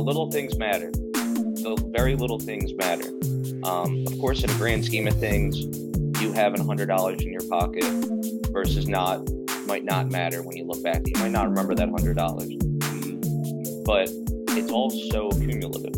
the 0.00 0.06
little 0.06 0.30
things 0.30 0.56
matter. 0.56 0.90
The 0.90 1.90
very 1.94 2.16
little 2.16 2.38
things 2.38 2.72
matter. 2.72 3.08
Um, 3.64 4.04
of 4.06 4.18
course, 4.18 4.42
in 4.42 4.48
the 4.48 4.56
grand 4.56 4.82
scheme 4.82 5.06
of 5.06 5.18
things, 5.20 5.60
you 6.22 6.32
having 6.32 6.64
hundred 6.64 6.86
dollars 6.86 7.20
in 7.20 7.30
your 7.30 7.46
pocket 7.48 7.84
versus 8.50 8.88
not 8.88 9.28
might 9.66 9.84
not 9.84 10.10
matter 10.10 10.42
when 10.42 10.56
you 10.56 10.64
look 10.64 10.82
back. 10.82 11.02
You 11.04 11.20
might 11.20 11.32
not 11.32 11.50
remember 11.50 11.74
that 11.74 11.90
hundred 11.90 12.16
dollars, 12.16 12.48
but 13.84 14.08
it's 14.56 14.72
all 14.72 14.88
so 14.88 15.28
cumulative. 15.32 15.94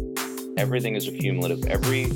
Everything 0.58 0.96
is 0.96 1.06
accumulative. 1.06 1.64
Every 1.68 2.10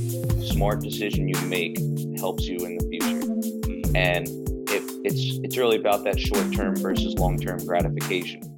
smart 0.45 0.82
decision 0.82 1.29
you 1.29 1.41
make 1.43 1.79
helps 2.18 2.48
you 2.48 2.57
in 2.66 2.79
the 2.79 2.89
future, 2.91 3.95
and 3.96 4.27
it's 4.68 5.39
it's 5.45 5.57
really 5.57 5.77
about 5.77 6.03
that 6.03 6.18
short 6.18 6.53
term 6.53 6.75
versus 6.75 7.14
long 7.14 7.39
term 7.39 7.64
gratification. 7.64 8.55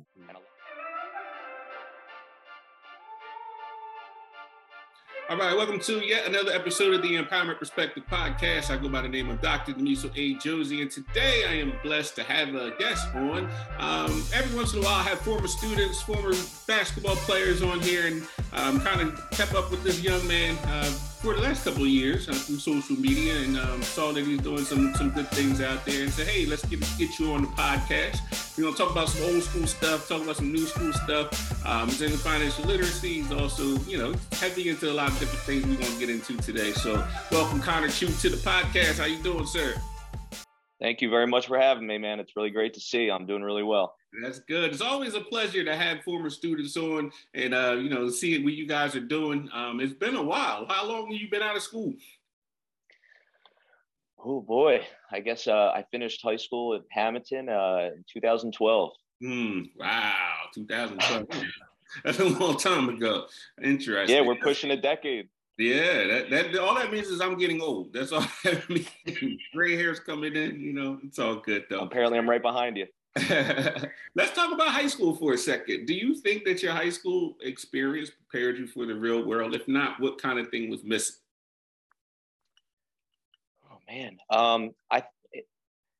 All 5.31 5.37
right, 5.37 5.55
welcome 5.55 5.79
to 5.81 5.99
yet 5.99 6.27
another 6.27 6.53
episode 6.53 6.95
of 6.95 7.03
the 7.03 7.23
Empowerment 7.23 7.59
Perspective 7.59 8.03
Podcast. 8.11 8.71
I 8.71 8.79
go 8.79 8.89
by 8.89 9.03
the 9.03 9.11
name 9.11 9.29
of 9.29 9.43
Dr. 9.43 9.75
Damiso 9.75 10.11
A. 10.17 10.39
Josey, 10.39 10.81
and 10.81 10.91
today 10.91 11.45
I 11.46 11.53
am 11.57 11.75
blessed 11.82 12.17
to 12.17 12.23
have 12.23 12.54
a 12.54 12.71
guest 12.79 13.14
on. 13.14 13.46
Um, 13.79 14.25
every 14.32 14.57
once 14.57 14.73
in 14.73 14.79
a 14.79 14.82
while, 14.82 14.95
I 14.95 15.03
have 15.03 15.18
former 15.21 15.46
students, 15.46 16.01
former 16.01 16.32
basketball 16.67 17.17
players 17.17 17.61
on 17.61 17.79
here, 17.81 18.07
and 18.07 18.23
um, 18.54 18.81
kind 18.81 19.03
of 19.03 19.31
kept 19.32 19.54
up 19.54 19.71
with 19.71 19.85
this 19.85 20.01
young 20.01 20.27
man 20.27 20.57
uh, 20.64 20.91
for 21.21 21.35
the 21.35 21.40
last 21.40 21.64
couple 21.64 21.82
of 21.82 21.89
years 21.89 22.29
uh, 22.29 22.32
through 22.32 22.58
social 22.58 22.96
media, 22.96 23.35
and 23.40 23.59
um, 23.59 23.82
saw 23.82 24.13
that 24.13 24.25
he's 24.25 24.40
doing 24.40 24.64
some 24.64 24.95
some 24.95 25.11
good 25.11 25.29
things 25.29 25.61
out 25.61 25.85
there, 25.85 26.04
and 26.04 26.13
said, 26.13 26.26
"Hey, 26.26 26.46
let's 26.46 26.64
get 26.67 26.81
get 26.99 27.18
you 27.18 27.32
on 27.32 27.43
the 27.43 27.49
podcast." 27.49 28.57
We're 28.57 28.64
gonna 28.64 28.76
talk 28.76 28.93
about 28.93 29.09
some 29.09 29.35
old 29.35 29.43
school 29.43 29.67
stuff, 29.67 30.09
talk 30.09 30.23
about 30.23 30.36
some 30.36 30.53
new 30.53 30.67
school 30.67 30.93
stuff. 30.93 31.67
Um, 31.67 31.89
he's 31.89 32.03
into 32.03 32.19
financial 32.19 32.65
literacy. 32.65 33.23
He's 33.23 33.33
also, 33.33 33.79
you 33.91 33.98
know, 33.98 34.15
heavy 34.33 34.69
into 34.69 34.91
a 34.91 34.95
lot 34.95 35.11
of 35.11 35.19
different 35.19 35.42
things 35.45 35.67
we're 35.67 35.83
gonna 35.83 35.98
get 35.98 36.11
into 36.11 36.37
today. 36.37 36.73
So, 36.73 37.05
welcome 37.33 37.61
Connor 37.61 37.89
Chew 37.89 38.09
to 38.09 38.29
the 38.31 38.37
podcast. 38.37 38.98
How 38.98 39.07
you 39.07 39.23
doing, 39.23 39.47
sir? 39.47 39.75
Thank 40.81 41.01
you 41.01 41.11
very 41.11 41.27
much 41.27 41.48
for 41.48 41.59
having 41.59 41.87
me, 41.87 41.98
man. 41.98 42.20
It's 42.20 42.37
really 42.37 42.51
great 42.51 42.75
to 42.75 42.81
see. 42.81 43.07
You. 43.07 43.12
I'm 43.12 43.27
doing 43.27 43.42
really 43.42 43.64
well. 43.64 43.98
That's 44.23 44.41
good. 44.41 44.73
It's 44.73 44.81
always 44.81 45.14
a 45.14 45.20
pleasure 45.20 45.64
to 45.64 45.77
have 45.77 46.03
former 46.03 46.31
students 46.31 46.77
on 46.77 47.12
and 47.34 47.55
uh, 47.55 47.77
you 47.78 47.91
know 47.91 48.09
see 48.09 48.42
what 48.42 48.55
you 48.55 48.67
guys 48.67 48.97
are 48.97 49.01
doing. 49.01 49.48
Um, 49.53 49.81
it's 49.81 49.92
been 49.92 50.17
a 50.17 50.23
while. 50.23 50.67
How 50.69 50.87
long 50.87 51.11
have 51.12 51.20
you 51.20 51.28
been 51.31 51.42
out 51.42 51.56
of 51.56 51.62
school? 51.62 51.92
Oh 54.19 54.41
boy, 54.41 54.81
I 55.12 55.20
guess 55.20 55.47
uh, 55.47 55.73
I 55.75 55.84
finished 55.91 56.23
high 56.23 56.36
school 56.36 56.75
at 56.75 56.83
Hamilton 56.91 57.48
uh, 57.48 57.91
in 57.95 58.05
2012. 58.12 58.91
Hmm. 59.20 59.61
Wow, 59.77 60.14
2012. 60.55 61.27
That's 62.05 62.19
a 62.19 62.25
long 62.25 62.59
time 62.59 62.89
ago. 62.89 63.27
Interesting. 63.62 64.14
Yeah, 64.14 64.23
we're 64.23 64.36
pushing 64.36 64.70
a 64.70 64.81
decade. 64.81 65.29
Yeah, 65.59 66.06
that, 66.06 66.31
that 66.31 66.59
all 66.59 66.75
that 66.77 66.92
means 66.92 67.09
is 67.09 67.20
I'm 67.20 67.36
getting 67.36 67.61
old. 67.61 67.92
That's 67.92 68.12
all 68.12 68.25
that 68.45 68.69
means. 68.70 68.89
Gray 69.53 69.77
hair's 69.77 70.01
coming 70.01 70.34
in. 70.36 70.61
You 70.61 70.73
know, 70.73 70.98
it's 71.03 71.19
all 71.19 71.36
good 71.36 71.64
though. 71.69 71.81
Apparently, 71.81 72.19
I'm 72.19 72.31
right 72.31 72.42
behind 72.42 72.77
you. 72.77 72.86
Let's 74.14 74.33
talk 74.33 74.53
about 74.53 74.69
high 74.69 74.87
school 74.87 75.14
for 75.17 75.33
a 75.33 75.39
second. 75.39 75.87
Do 75.87 75.95
you 75.95 76.14
think 76.14 76.45
that 76.45 76.62
your 76.62 76.73
high 76.73 76.91
school 76.91 77.37
experience 77.41 78.11
prepared 78.11 78.59
you 78.59 78.67
for 78.67 78.87
the 78.87 78.95
real 78.95 79.27
world? 79.27 79.55
If 79.55 79.67
not, 79.67 79.98
what 80.01 80.20
kind 80.20 80.39
of 80.39 80.48
thing 80.48 80.70
was 80.70 80.84
missing? 80.84 81.17
Oh 83.70 83.79
man, 83.89 84.19
um, 84.31 84.70
I 84.91 85.03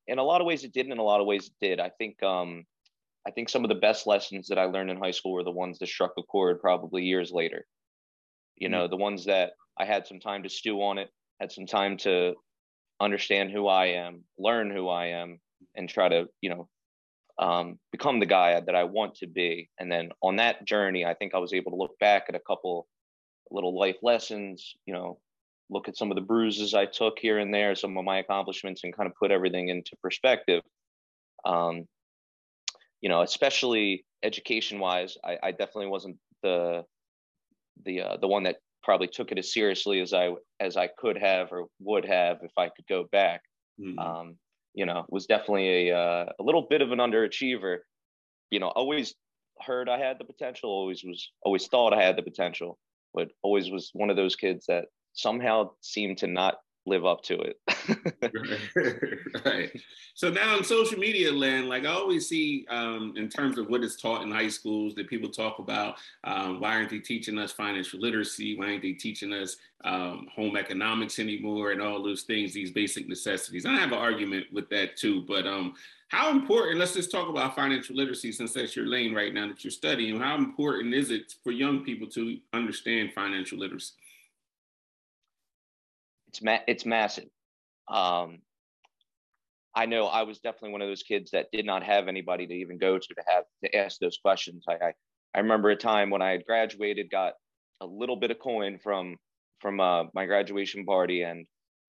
in 0.07 0.19
a 0.19 0.23
lot 0.23 0.41
of 0.41 0.47
ways 0.47 0.65
it 0.65 0.73
didn't. 0.73 0.93
in 0.93 0.99
a 0.99 1.03
lot 1.03 1.21
of 1.21 1.27
ways 1.27 1.47
it 1.49 1.65
did. 1.65 1.81
I 1.81 1.91
think 1.91 2.23
um, 2.23 2.65
I 3.27 3.31
think 3.31 3.49
some 3.49 3.65
of 3.65 3.69
the 3.69 3.75
best 3.75 4.07
lessons 4.07 4.49
that 4.49 4.59
I 4.59 4.65
learned 4.65 4.91
in 4.91 4.99
high 4.99 5.11
school 5.11 5.33
were 5.33 5.45
the 5.45 5.51
ones 5.51 5.79
that 5.79 5.89
struck 5.89 6.13
a 6.19 6.23
chord 6.23 6.61
probably 6.61 7.05
years 7.05 7.31
later. 7.31 7.67
You 8.57 8.69
know, 8.69 8.85
mm-hmm. 8.85 8.91
the 8.91 8.97
ones 8.97 9.25
that 9.27 9.53
I 9.79 9.85
had 9.85 10.07
some 10.07 10.19
time 10.19 10.43
to 10.43 10.49
stew 10.49 10.83
on 10.83 10.99
it, 10.99 11.11
had 11.41 11.53
some 11.53 11.67
time 11.67 11.97
to 11.99 12.35
understand 13.01 13.51
who 13.51 13.69
I 13.69 13.87
am, 13.87 14.25
learn 14.39 14.71
who 14.71 14.89
I 14.89 15.07
am, 15.09 15.41
and 15.77 15.89
try 15.89 16.09
to, 16.09 16.27
you 16.41 16.51
know, 16.51 16.69
um, 17.39 17.79
become 17.93 18.21
the 18.21 18.27
guy 18.27 18.61
that 18.61 18.75
I 18.75 18.85
want 18.85 19.15
to 19.17 19.27
be. 19.27 19.71
And 19.79 19.91
then 19.91 20.11
on 20.23 20.37
that 20.37 20.65
journey, 20.65 21.05
I 21.05 21.15
think 21.15 21.35
I 21.35 21.39
was 21.39 21.53
able 21.53 21.71
to 21.73 21.77
look 21.77 21.99
back 21.99 22.27
at 22.29 22.35
a 22.35 22.41
couple 22.41 22.87
little 23.51 23.79
life 23.79 23.97
lessons, 24.03 24.75
you 24.87 24.93
know, 24.93 25.19
look 25.71 25.89
at 25.89 25.97
some 25.97 26.11
of 26.11 26.15
the 26.15 26.23
bruises 26.23 26.75
I 26.75 26.87
took 26.87 27.19
here 27.19 27.39
and 27.39 27.53
there, 27.53 27.75
some 27.75 27.97
of 27.97 28.05
my 28.05 28.19
accomplishments, 28.19 28.85
and 28.85 28.97
kind 28.97 29.09
of 29.09 29.15
put 29.17 29.31
everything 29.31 29.69
into 29.69 29.97
perspective. 30.03 30.63
Um, 31.45 31.87
you 33.01 33.09
know, 33.09 33.23
especially 33.23 34.05
education 34.23 34.81
wise, 34.81 35.17
I, 35.25 35.39
I, 35.43 35.51
definitely 35.53 35.87
wasn't 35.87 36.17
the 36.43 36.85
the 37.85 38.03
uh, 38.03 38.17
the 38.17 38.27
one 38.27 38.43
that 38.43 38.57
probably 38.83 39.07
took 39.07 39.31
it 39.31 39.39
as 39.39 39.53
seriously 39.53 40.01
as 40.01 40.13
I 40.13 40.33
as 40.59 40.77
I 40.77 40.89
could 40.89 41.17
have 41.17 41.53
or 41.53 41.67
would 41.81 42.05
have 42.07 42.39
if 42.43 42.53
I 42.57 42.71
could 42.71 42.87
go 42.89 43.05
back. 43.13 43.43
Mm-hmm. 43.81 43.99
Um, 43.99 44.37
you 44.75 44.87
know, 44.87 45.05
was 45.09 45.27
definitely 45.27 45.89
a 45.89 45.97
uh, 45.97 46.27
a 46.39 46.43
little 46.43 46.63
bit 46.63 46.83
of 46.83 46.93
an 46.93 46.99
underachiever. 46.99 47.79
You 48.51 48.61
know, 48.61 48.69
always 48.69 49.15
heard 49.61 49.89
I 49.89 49.99
had 49.99 50.19
the 50.19 50.25
potential, 50.25 50.71
always 50.71 51.05
was 51.05 51.31
always 51.43 51.67
thought 51.67 51.93
I 51.93 52.03
had 52.03 52.17
the 52.17 52.23
potential, 52.23 52.79
but 53.15 53.29
always 53.43 53.71
was 53.71 53.91
one 53.93 54.11
of 54.11 54.17
those 54.17 54.37
kids 54.37 54.67
that 54.67 54.87
somehow 55.13 55.71
seemed 55.81 56.19
to 56.19 56.27
not 56.27 56.59
live 56.89 57.07
up 57.07 57.23
to 57.23 57.39
it. 57.41 57.61
right. 59.45 59.71
So 60.15 60.31
now 60.31 60.57
in 60.57 60.65
social 60.65 60.99
media 60.99 61.33
land, 61.33 61.69
like 61.69 61.85
I 61.85 61.91
always 61.91 62.29
see 62.29 62.67
um, 62.71 63.15
in 63.17 63.29
terms 63.29 63.59
of 63.59 63.69
what 63.69 63.85
is 63.85 63.97
taught 63.97 64.23
in 64.23 64.31
high 64.31 64.49
schools 64.49 64.95
that 64.95 65.09
people 65.09 65.29
talk 65.29 65.59
about, 65.59 65.97
um, 66.25 66.61
why 66.61 66.75
aren't 66.75 66.91
they 66.91 66.99
teaching 66.99 67.39
us 67.39 67.53
financial 67.53 68.01
literacy? 68.01 68.59
Why 68.59 68.71
aren't 68.71 68.83
they 68.83 68.93
teaching 68.93 69.33
us 69.33 69.57
um, 69.85 70.29
home 70.35 70.57
economics 70.57 71.19
anymore 71.19 71.71
and 71.71 71.81
all 71.81 72.03
those 72.03 72.23
things, 72.23 72.53
these 72.53 72.71
basic 72.71 73.09
necessities? 73.09 73.67
I 73.67 73.75
have 73.75 73.93
an 73.93 73.99
argument 73.99 74.47
with 74.53 74.69
that 74.71 74.97
too, 74.97 75.23
but 75.29 75.47
um, 75.47 75.75
how 76.09 76.31
important, 76.31 76.79
let's 76.79 76.95
just 76.95 77.11
talk 77.11 77.29
about 77.29 77.55
financial 77.55 77.95
literacy 77.95 78.33
since 78.33 78.55
that's 78.55 78.75
your 78.75 78.87
lane 78.87 79.15
right 79.15 79.33
now 79.33 79.47
that 79.47 79.63
you're 79.63 79.71
studying. 79.71 80.19
How 80.19 80.37
important 80.37 80.95
is 80.95 81.11
it 81.11 81.35
for 81.45 81.53
young 81.53 81.85
people 81.85 82.09
to 82.09 82.39
understand 82.55 83.13
financial 83.15 83.59
literacy? 83.59 83.93
It's 86.29 86.43
ma- 86.43 86.65
it's 86.67 86.87
massive. 86.87 87.29
Um, 87.89 88.39
I 89.75 89.87
know 89.87 90.07
I 90.07 90.23
was 90.23 90.39
definitely 90.39 90.73
one 90.73 90.83
of 90.83 90.89
those 90.89 91.03
kids 91.03 91.31
that 91.33 91.47
did 91.53 91.65
not 91.65 91.83
have 91.83 92.09
anybody 92.09 92.47
to 92.47 92.55
even 92.55 92.79
go 92.79 92.99
to 92.99 93.15
to 93.15 93.23
have 93.27 93.45
to 93.65 93.77
ask 93.77 93.99
those 93.99 94.19
questions. 94.19 94.65
I 94.69 94.75
I, 94.75 94.93
I 95.35 95.41
remember 95.41 95.71
a 95.71 95.77
time 95.77 96.11
when 96.11 96.23
I 96.23 96.31
had 96.31 96.45
graduated, 96.45 97.11
got 97.11 97.35
a 97.81 97.87
little 97.87 98.17
bit 98.17 98.31
of 98.31 98.39
coin 98.39 98.79
from 98.83 99.17
from 99.61 99.81
uh, 99.81 100.05
my 100.15 100.27
graduation 100.27 100.85
party, 100.85 101.23
and 101.23 101.47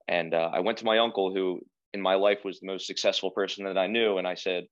and 0.08 0.34
uh, 0.34 0.50
I 0.54 0.60
went 0.62 0.78
to 0.80 0.86
my 0.86 1.00
uncle 1.00 1.34
who 1.34 1.60
in 1.94 2.02
my 2.02 2.16
life 2.16 2.40
was 2.46 2.60
the 2.60 2.68
most 2.68 2.88
successful 2.88 3.32
person 3.32 3.66
that 3.66 3.78
I 3.78 3.88
knew, 3.88 4.18
and 4.18 4.28
I 4.28 4.36
said, 4.36 4.66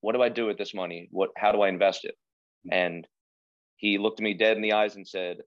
"What 0.00 0.14
do 0.14 0.22
I 0.22 0.28
do 0.28 0.46
with 0.46 0.58
this 0.58 0.74
money? 0.74 1.08
What 1.10 1.30
how 1.36 1.52
do 1.52 1.62
I 1.62 1.68
invest 1.68 2.04
it?" 2.04 2.16
And 2.72 3.06
he 3.76 3.98
looked 3.98 4.20
me 4.20 4.34
dead 4.34 4.56
in 4.56 4.62
the 4.62 4.72
eyes 4.72 4.96
and 4.96 5.06
said, 5.06 5.38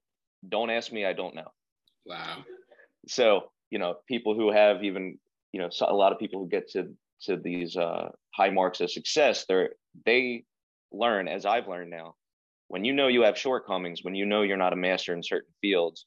"Don't 0.47 0.69
ask 0.69 0.91
me. 0.91 1.05
I 1.05 1.13
don't 1.13 1.35
know." 1.35 1.51
Wow 2.05 2.45
so 3.09 3.51
you 3.69 3.79
know 3.79 3.95
people 4.07 4.35
who 4.35 4.51
have 4.51 4.83
even 4.83 5.17
you 5.51 5.59
know 5.59 5.69
a 5.81 5.93
lot 5.93 6.11
of 6.11 6.19
people 6.19 6.39
who 6.39 6.47
get 6.47 6.69
to 6.69 6.93
to 7.21 7.35
these 7.35 7.75
uh, 7.75 8.09
high 8.33 8.49
marks 8.49 8.79
of 8.81 8.91
success 8.91 9.45
they're 9.47 9.71
they 10.05 10.43
learn 10.91 11.27
as 11.27 11.45
i've 11.45 11.67
learned 11.67 11.89
now 11.89 12.15
when 12.67 12.85
you 12.85 12.93
know 12.93 13.07
you 13.07 13.21
have 13.21 13.37
shortcomings 13.37 14.03
when 14.03 14.15
you 14.15 14.25
know 14.25 14.41
you're 14.41 14.57
not 14.57 14.73
a 14.73 14.77
master 14.77 15.13
in 15.13 15.23
certain 15.23 15.51
fields 15.61 16.05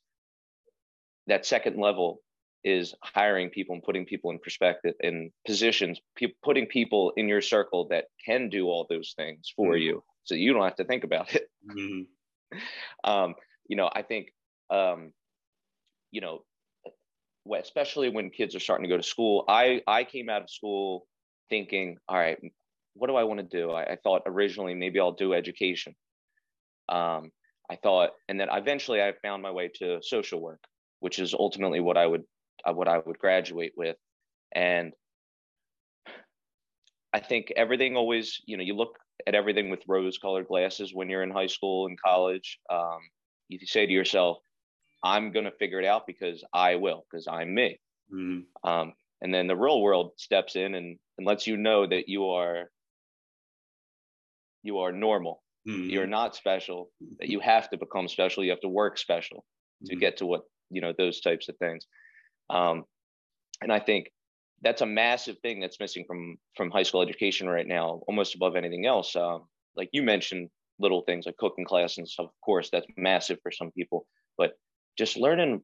that 1.26 1.46
second 1.46 1.76
level 1.78 2.20
is 2.64 2.94
hiring 3.02 3.50
people 3.50 3.74
and 3.74 3.82
putting 3.82 4.04
people 4.04 4.30
in 4.30 4.38
perspective 4.38 4.94
in 5.00 5.30
positions 5.46 6.00
pe- 6.16 6.34
putting 6.44 6.66
people 6.66 7.12
in 7.16 7.28
your 7.28 7.40
circle 7.40 7.88
that 7.88 8.04
can 8.24 8.48
do 8.48 8.66
all 8.66 8.86
those 8.88 9.14
things 9.16 9.52
for 9.54 9.74
mm-hmm. 9.74 9.82
you 9.82 10.04
so 10.24 10.34
you 10.34 10.52
don't 10.52 10.62
have 10.62 10.76
to 10.76 10.84
think 10.84 11.04
about 11.04 11.34
it 11.34 11.48
mm-hmm. 11.68 12.58
um, 13.10 13.34
you 13.68 13.76
know 13.76 13.90
i 13.92 14.02
think 14.02 14.32
um, 14.70 15.12
you 16.10 16.20
know 16.20 16.42
especially 17.60 18.08
when 18.08 18.30
kids 18.30 18.54
are 18.54 18.60
starting 18.60 18.84
to 18.84 18.88
go 18.88 18.96
to 18.96 19.02
school. 19.02 19.44
I 19.48 19.82
I 19.86 20.04
came 20.04 20.28
out 20.28 20.42
of 20.42 20.50
school 20.50 21.06
thinking, 21.50 21.98
all 22.08 22.16
right, 22.16 22.38
what 22.94 23.08
do 23.08 23.16
I 23.16 23.24
want 23.24 23.40
to 23.40 23.46
do? 23.58 23.70
I, 23.70 23.92
I 23.92 23.96
thought 23.96 24.22
originally 24.26 24.74
maybe 24.74 25.00
I'll 25.00 25.12
do 25.12 25.34
education. 25.34 25.94
Um, 26.88 27.30
I 27.70 27.76
thought, 27.76 28.10
and 28.28 28.38
then 28.38 28.48
eventually 28.50 29.02
I 29.02 29.12
found 29.22 29.42
my 29.42 29.50
way 29.50 29.70
to 29.76 30.00
social 30.02 30.40
work, 30.40 30.62
which 31.00 31.18
is 31.18 31.34
ultimately 31.34 31.80
what 31.80 31.96
I 31.96 32.06
would 32.06 32.24
uh, 32.64 32.72
what 32.72 32.88
I 32.88 32.98
would 32.98 33.18
graduate 33.18 33.72
with, 33.76 33.96
and 34.54 34.92
I 37.12 37.20
think 37.20 37.52
everything 37.56 37.96
always, 37.96 38.40
you 38.46 38.56
know, 38.56 38.62
you 38.62 38.74
look 38.74 38.98
at 39.26 39.34
everything 39.34 39.68
with 39.68 39.80
rose-colored 39.86 40.48
glasses 40.48 40.94
when 40.94 41.10
you're 41.10 41.22
in 41.22 41.30
high 41.30 41.46
school 41.46 41.86
and 41.86 42.00
college. 42.00 42.58
Um, 42.70 43.00
you 43.48 43.58
say 43.66 43.84
to 43.84 43.92
yourself, 43.92 44.38
I'm 45.02 45.32
going 45.32 45.44
to 45.44 45.52
figure 45.52 45.80
it 45.80 45.86
out 45.86 46.06
because 46.06 46.44
I 46.52 46.76
will, 46.76 47.04
because 47.10 47.26
I'm 47.26 47.54
me. 47.54 47.78
Mm-hmm. 48.12 48.68
Um, 48.68 48.92
and 49.20 49.32
then 49.32 49.46
the 49.46 49.56
real 49.56 49.80
world 49.80 50.12
steps 50.16 50.56
in 50.56 50.74
and, 50.74 50.98
and 51.18 51.26
lets 51.26 51.46
you 51.46 51.56
know 51.56 51.86
that 51.86 52.08
you 52.08 52.30
are 52.30 52.70
you 54.64 54.78
are 54.78 54.92
normal 54.92 55.42
mm-hmm. 55.68 55.90
you're 55.90 56.06
not 56.06 56.34
special, 56.34 56.90
that 57.18 57.28
you 57.28 57.40
have 57.40 57.70
to 57.70 57.78
become 57.78 58.08
special, 58.08 58.44
you 58.44 58.50
have 58.50 58.60
to 58.60 58.68
work 58.68 58.98
special 58.98 59.44
to 59.84 59.92
mm-hmm. 59.92 60.00
get 60.00 60.16
to 60.18 60.26
what, 60.26 60.42
you 60.70 60.80
know, 60.80 60.92
those 60.96 61.20
types 61.20 61.48
of 61.48 61.56
things. 61.58 61.86
Um, 62.50 62.84
and 63.60 63.72
I 63.72 63.78
think 63.78 64.10
that's 64.62 64.82
a 64.82 64.86
massive 64.86 65.38
thing 65.40 65.60
that's 65.60 65.80
missing 65.80 66.04
from 66.06 66.36
from 66.56 66.70
high 66.70 66.82
school 66.82 67.02
education 67.02 67.48
right 67.48 67.66
now, 67.66 68.02
almost 68.06 68.34
above 68.34 68.56
anything 68.56 68.86
else. 68.86 69.14
Um, 69.16 69.44
like 69.76 69.88
you 69.92 70.02
mentioned, 70.02 70.50
little 70.78 71.02
things 71.02 71.26
like 71.26 71.36
cooking 71.36 71.64
class 71.64 71.98
and 71.98 72.08
stuff. 72.08 72.26
Of 72.26 72.40
course, 72.44 72.68
that's 72.70 72.86
massive 72.96 73.38
for 73.42 73.50
some 73.50 73.70
people, 73.72 74.06
but 74.36 74.52
just 74.98 75.16
learning 75.16 75.62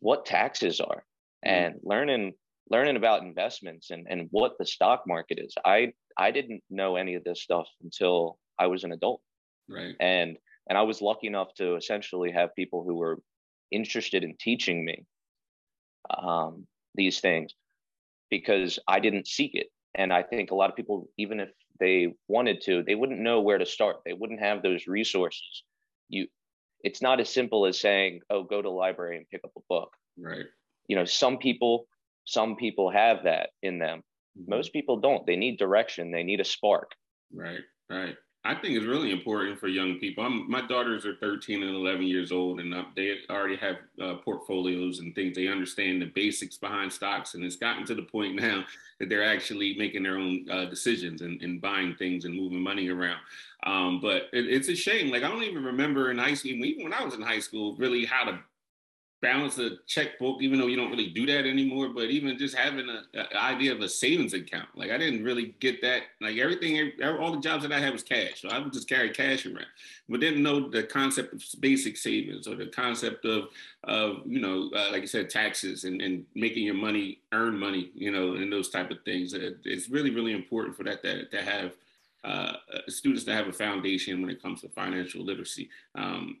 what 0.00 0.26
taxes 0.26 0.80
are 0.80 1.04
mm-hmm. 1.44 1.48
and 1.48 1.74
learning 1.82 2.32
learning 2.70 2.96
about 2.96 3.22
investments 3.22 3.90
and, 3.90 4.06
and 4.10 4.28
what 4.30 4.52
the 4.58 4.66
stock 4.66 5.04
market 5.06 5.38
is. 5.40 5.54
I 5.64 5.92
I 6.16 6.30
didn't 6.30 6.62
know 6.70 6.96
any 6.96 7.14
of 7.14 7.24
this 7.24 7.42
stuff 7.42 7.68
until 7.82 8.38
I 8.58 8.66
was 8.66 8.84
an 8.84 8.92
adult. 8.92 9.20
Right. 9.68 9.94
And 10.00 10.36
and 10.68 10.76
I 10.76 10.82
was 10.82 11.00
lucky 11.00 11.26
enough 11.26 11.54
to 11.54 11.76
essentially 11.76 12.32
have 12.32 12.54
people 12.54 12.84
who 12.84 12.96
were 12.96 13.18
interested 13.70 14.24
in 14.24 14.34
teaching 14.38 14.84
me 14.84 15.04
um, 16.10 16.66
these 16.94 17.20
things 17.20 17.54
because 18.30 18.78
I 18.86 19.00
didn't 19.00 19.26
seek 19.26 19.54
it. 19.54 19.68
And 19.94 20.12
I 20.12 20.22
think 20.22 20.50
a 20.50 20.54
lot 20.54 20.70
of 20.70 20.76
people, 20.76 21.08
even 21.16 21.40
if 21.40 21.50
they 21.80 22.14
wanted 22.28 22.60
to, 22.62 22.82
they 22.82 22.94
wouldn't 22.94 23.20
know 23.20 23.40
where 23.40 23.58
to 23.58 23.66
start. 23.66 23.98
They 24.04 24.12
wouldn't 24.12 24.40
have 24.40 24.62
those 24.62 24.86
resources. 24.86 25.64
You, 26.08 26.26
it's 26.82 27.02
not 27.02 27.20
as 27.20 27.28
simple 27.28 27.66
as 27.66 27.80
saying, 27.80 28.20
"Oh, 28.30 28.42
go 28.42 28.62
to 28.62 28.68
the 28.68 28.74
library 28.74 29.16
and 29.16 29.28
pick 29.28 29.42
up 29.44 29.52
a 29.56 29.60
book." 29.68 29.90
Right. 30.16 30.46
You 30.86 30.96
know, 30.96 31.04
some 31.04 31.38
people, 31.38 31.86
some 32.24 32.56
people 32.56 32.90
have 32.90 33.24
that 33.24 33.50
in 33.62 33.78
them. 33.78 34.02
Mm-hmm. 34.38 34.50
Most 34.50 34.72
people 34.72 34.98
don't. 34.98 35.26
They 35.26 35.36
need 35.36 35.58
direction. 35.58 36.10
They 36.10 36.22
need 36.22 36.40
a 36.40 36.44
spark. 36.44 36.92
Right. 37.32 37.60
Right. 37.90 38.16
I 38.44 38.54
think 38.54 38.76
it's 38.76 38.86
really 38.86 39.10
important 39.10 39.58
for 39.58 39.68
young 39.68 39.98
people. 39.98 40.24
I'm, 40.24 40.48
my 40.48 40.64
daughters 40.64 41.04
are 41.04 41.16
13 41.16 41.62
and 41.62 41.74
11 41.74 42.04
years 42.04 42.30
old, 42.30 42.60
and 42.60 42.72
they 42.94 43.16
already 43.28 43.56
have 43.56 43.76
uh, 44.00 44.14
portfolios 44.24 45.00
and 45.00 45.14
things. 45.14 45.34
They 45.34 45.48
understand 45.48 46.00
the 46.00 46.06
basics 46.06 46.56
behind 46.56 46.92
stocks, 46.92 47.34
and 47.34 47.44
it's 47.44 47.56
gotten 47.56 47.84
to 47.86 47.94
the 47.94 48.02
point 48.02 48.36
now 48.40 48.64
that 49.00 49.08
they're 49.08 49.24
actually 49.24 49.76
making 49.76 50.04
their 50.04 50.18
own 50.18 50.46
uh, 50.50 50.66
decisions 50.66 51.20
and, 51.20 51.42
and, 51.42 51.60
buying 51.60 51.94
things 51.96 52.24
and 52.24 52.34
moving 52.34 52.60
money 52.60 52.88
around. 52.88 53.18
Um, 53.64 54.00
but 54.00 54.28
it, 54.32 54.46
it's 54.46 54.68
a 54.68 54.74
shame. 54.74 55.10
Like 55.10 55.24
I 55.24 55.28
don't 55.28 55.42
even 55.42 55.64
remember 55.64 56.10
in 56.10 56.18
high 56.18 56.34
school, 56.34 56.52
even 56.52 56.84
when 56.84 56.94
I 56.94 57.04
was 57.04 57.14
in 57.14 57.22
high 57.22 57.40
school, 57.40 57.76
really 57.76 58.04
how 58.04 58.24
to 58.24 58.38
balance 59.20 59.58
a 59.58 59.70
checkbook, 59.86 60.40
even 60.42 60.58
though 60.58 60.66
you 60.66 60.76
don't 60.76 60.90
really 60.90 61.08
do 61.10 61.26
that 61.26 61.44
anymore. 61.46 61.88
But 61.88 62.04
even 62.04 62.38
just 62.38 62.56
having 62.56 62.88
an 62.88 63.26
idea 63.34 63.72
of 63.72 63.80
a 63.80 63.88
savings 63.88 64.32
account, 64.32 64.68
like 64.74 64.90
I 64.90 64.98
didn't 64.98 65.24
really 65.24 65.54
get 65.60 65.82
that. 65.82 66.02
Like 66.20 66.36
everything, 66.36 66.92
all 67.02 67.32
the 67.32 67.40
jobs 67.40 67.62
that 67.62 67.72
I 67.72 67.80
had 67.80 67.92
was 67.92 68.02
cash, 68.02 68.42
so 68.42 68.48
I 68.48 68.58
would 68.58 68.72
just 68.72 68.88
carry 68.88 69.10
cash 69.10 69.44
around, 69.46 69.66
but 70.08 70.20
didn't 70.20 70.42
know 70.42 70.68
the 70.68 70.84
concept 70.84 71.34
of 71.34 71.42
basic 71.60 71.96
savings 71.96 72.46
or 72.46 72.54
the 72.54 72.66
concept 72.66 73.24
of, 73.24 73.48
of 73.84 74.18
you 74.26 74.40
know, 74.40 74.70
uh, 74.74 74.90
like 74.92 75.02
I 75.02 75.06
said, 75.06 75.30
taxes 75.30 75.84
and, 75.84 76.00
and 76.00 76.24
making 76.34 76.64
your 76.64 76.74
money 76.74 77.20
earn 77.32 77.58
money, 77.58 77.90
you 77.94 78.10
know, 78.10 78.34
and 78.34 78.52
those 78.52 78.68
type 78.68 78.90
of 78.90 78.98
things. 79.04 79.34
It's 79.34 79.88
really, 79.88 80.10
really 80.10 80.32
important 80.32 80.76
for 80.76 80.84
that 80.84 81.02
to, 81.02 81.26
to 81.26 81.42
have. 81.42 81.72
Uh, 82.24 82.54
students 82.88 83.22
to 83.22 83.32
have 83.32 83.46
a 83.46 83.52
foundation 83.52 84.20
when 84.20 84.28
it 84.28 84.42
comes 84.42 84.60
to 84.60 84.68
financial 84.68 85.24
literacy. 85.24 85.70
Um, 85.94 86.38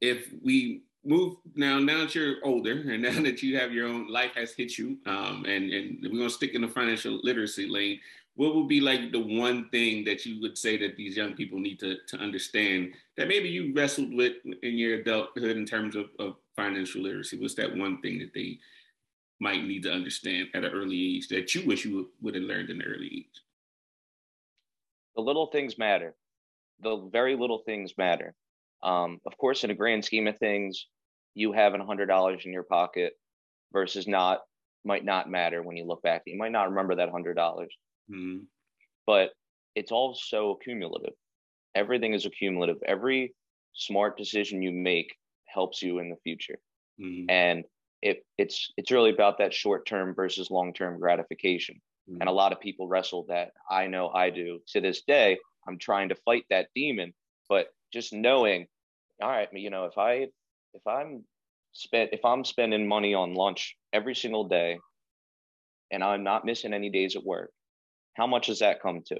if 0.00 0.32
we 0.42 0.82
move 1.04 1.36
now 1.54 1.78
now 1.78 1.98
that 1.98 2.14
you're 2.14 2.36
older 2.44 2.72
and 2.72 3.02
now 3.08 3.22
that 3.22 3.42
you 3.42 3.58
have 3.58 3.72
your 3.72 3.86
own 3.86 4.10
life 4.10 4.32
has 4.34 4.52
hit 4.52 4.78
you 4.78 4.98
um, 5.06 5.44
and 5.46 5.70
and 5.72 5.98
we're 6.02 6.10
going 6.10 6.22
to 6.22 6.30
stick 6.30 6.54
in 6.54 6.62
the 6.62 6.68
financial 6.68 7.20
literacy 7.22 7.68
lane 7.68 8.00
what 8.36 8.54
would 8.54 8.68
be 8.68 8.80
like 8.80 9.12
the 9.12 9.20
one 9.20 9.68
thing 9.70 10.04
that 10.04 10.26
you 10.26 10.40
would 10.40 10.58
say 10.58 10.76
that 10.78 10.96
these 10.96 11.16
young 11.16 11.34
people 11.34 11.58
need 11.58 11.78
to, 11.80 11.98
to 12.08 12.16
understand 12.16 12.92
that 13.16 13.28
maybe 13.28 13.48
you 13.48 13.72
wrestled 13.74 14.12
with 14.12 14.34
in 14.44 14.76
your 14.76 14.98
adulthood 14.98 15.56
in 15.56 15.64
terms 15.64 15.94
of, 15.94 16.06
of 16.18 16.36
financial 16.56 17.02
literacy? 17.02 17.40
What's 17.40 17.54
that 17.54 17.76
one 17.76 18.00
thing 18.00 18.18
that 18.18 18.34
they 18.34 18.58
might 19.40 19.64
need 19.64 19.84
to 19.84 19.92
understand 19.92 20.48
at 20.54 20.64
an 20.64 20.72
early 20.72 21.16
age 21.16 21.28
that 21.28 21.54
you 21.54 21.64
wish 21.66 21.84
you 21.84 21.96
would, 21.96 22.06
would 22.22 22.34
have 22.34 22.44
learned 22.44 22.70
in 22.70 22.78
the 22.78 22.84
early 22.84 23.06
age? 23.06 23.42
The 25.14 25.22
little 25.22 25.46
things 25.46 25.78
matter. 25.78 26.16
The 26.80 27.08
very 27.12 27.36
little 27.36 27.62
things 27.64 27.92
matter. 27.96 28.34
Um, 28.82 29.20
of 29.26 29.38
course, 29.38 29.62
in 29.62 29.70
a 29.70 29.74
grand 29.74 30.04
scheme 30.04 30.26
of 30.26 30.38
things, 30.38 30.86
you 31.34 31.52
having 31.52 31.80
a 31.80 31.86
hundred 31.86 32.06
dollars 32.06 32.42
in 32.44 32.52
your 32.52 32.62
pocket 32.62 33.14
versus 33.72 34.06
not 34.06 34.40
might 34.84 35.04
not 35.04 35.30
matter 35.30 35.62
when 35.62 35.76
you 35.76 35.86
look 35.86 36.02
back. 36.02 36.22
You 36.26 36.38
might 36.38 36.52
not 36.52 36.68
remember 36.68 36.96
that 36.96 37.10
hundred 37.10 37.34
dollars, 37.34 37.74
mm-hmm. 38.10 38.44
but 39.06 39.30
it's 39.74 39.92
all 39.92 40.14
so 40.14 40.58
cumulative. 40.62 41.14
Everything 41.74 42.14
is 42.14 42.26
accumulative. 42.26 42.76
Every 42.86 43.34
smart 43.72 44.16
decision 44.16 44.62
you 44.62 44.70
make 44.70 45.14
helps 45.46 45.82
you 45.82 45.98
in 45.98 46.10
the 46.10 46.16
future, 46.22 46.58
mm-hmm. 47.00 47.28
and 47.28 47.64
it, 48.02 48.24
it's 48.38 48.72
it's 48.76 48.90
really 48.90 49.10
about 49.10 49.38
that 49.38 49.54
short 49.54 49.86
term 49.86 50.14
versus 50.14 50.50
long 50.50 50.72
term 50.72 51.00
gratification. 51.00 51.80
Mm-hmm. 52.08 52.20
And 52.20 52.28
a 52.28 52.32
lot 52.32 52.52
of 52.52 52.60
people 52.60 52.86
wrestle 52.86 53.24
that. 53.28 53.52
I 53.70 53.86
know 53.86 54.10
I 54.10 54.30
do 54.30 54.60
to 54.68 54.80
this 54.80 55.02
day. 55.02 55.38
I'm 55.66 55.78
trying 55.78 56.10
to 56.10 56.14
fight 56.14 56.44
that 56.50 56.68
demon, 56.74 57.14
but 57.48 57.68
just 57.92 58.12
knowing 58.12 58.66
all 59.22 59.30
right, 59.30 59.48
you 59.52 59.70
know, 59.70 59.86
if 59.86 59.96
I 59.98 60.28
if 60.74 60.86
I'm 60.86 61.24
spent 61.72 62.10
if 62.12 62.24
I'm 62.24 62.44
spending 62.44 62.86
money 62.86 63.14
on 63.14 63.34
lunch 63.34 63.76
every 63.92 64.14
single 64.14 64.44
day 64.44 64.78
and 65.90 66.02
I'm 66.02 66.24
not 66.24 66.44
missing 66.44 66.72
any 66.72 66.90
days 66.90 67.16
at 67.16 67.24
work, 67.24 67.50
how 68.14 68.26
much 68.26 68.48
does 68.48 68.58
that 68.58 68.82
come 68.82 69.02
to? 69.06 69.16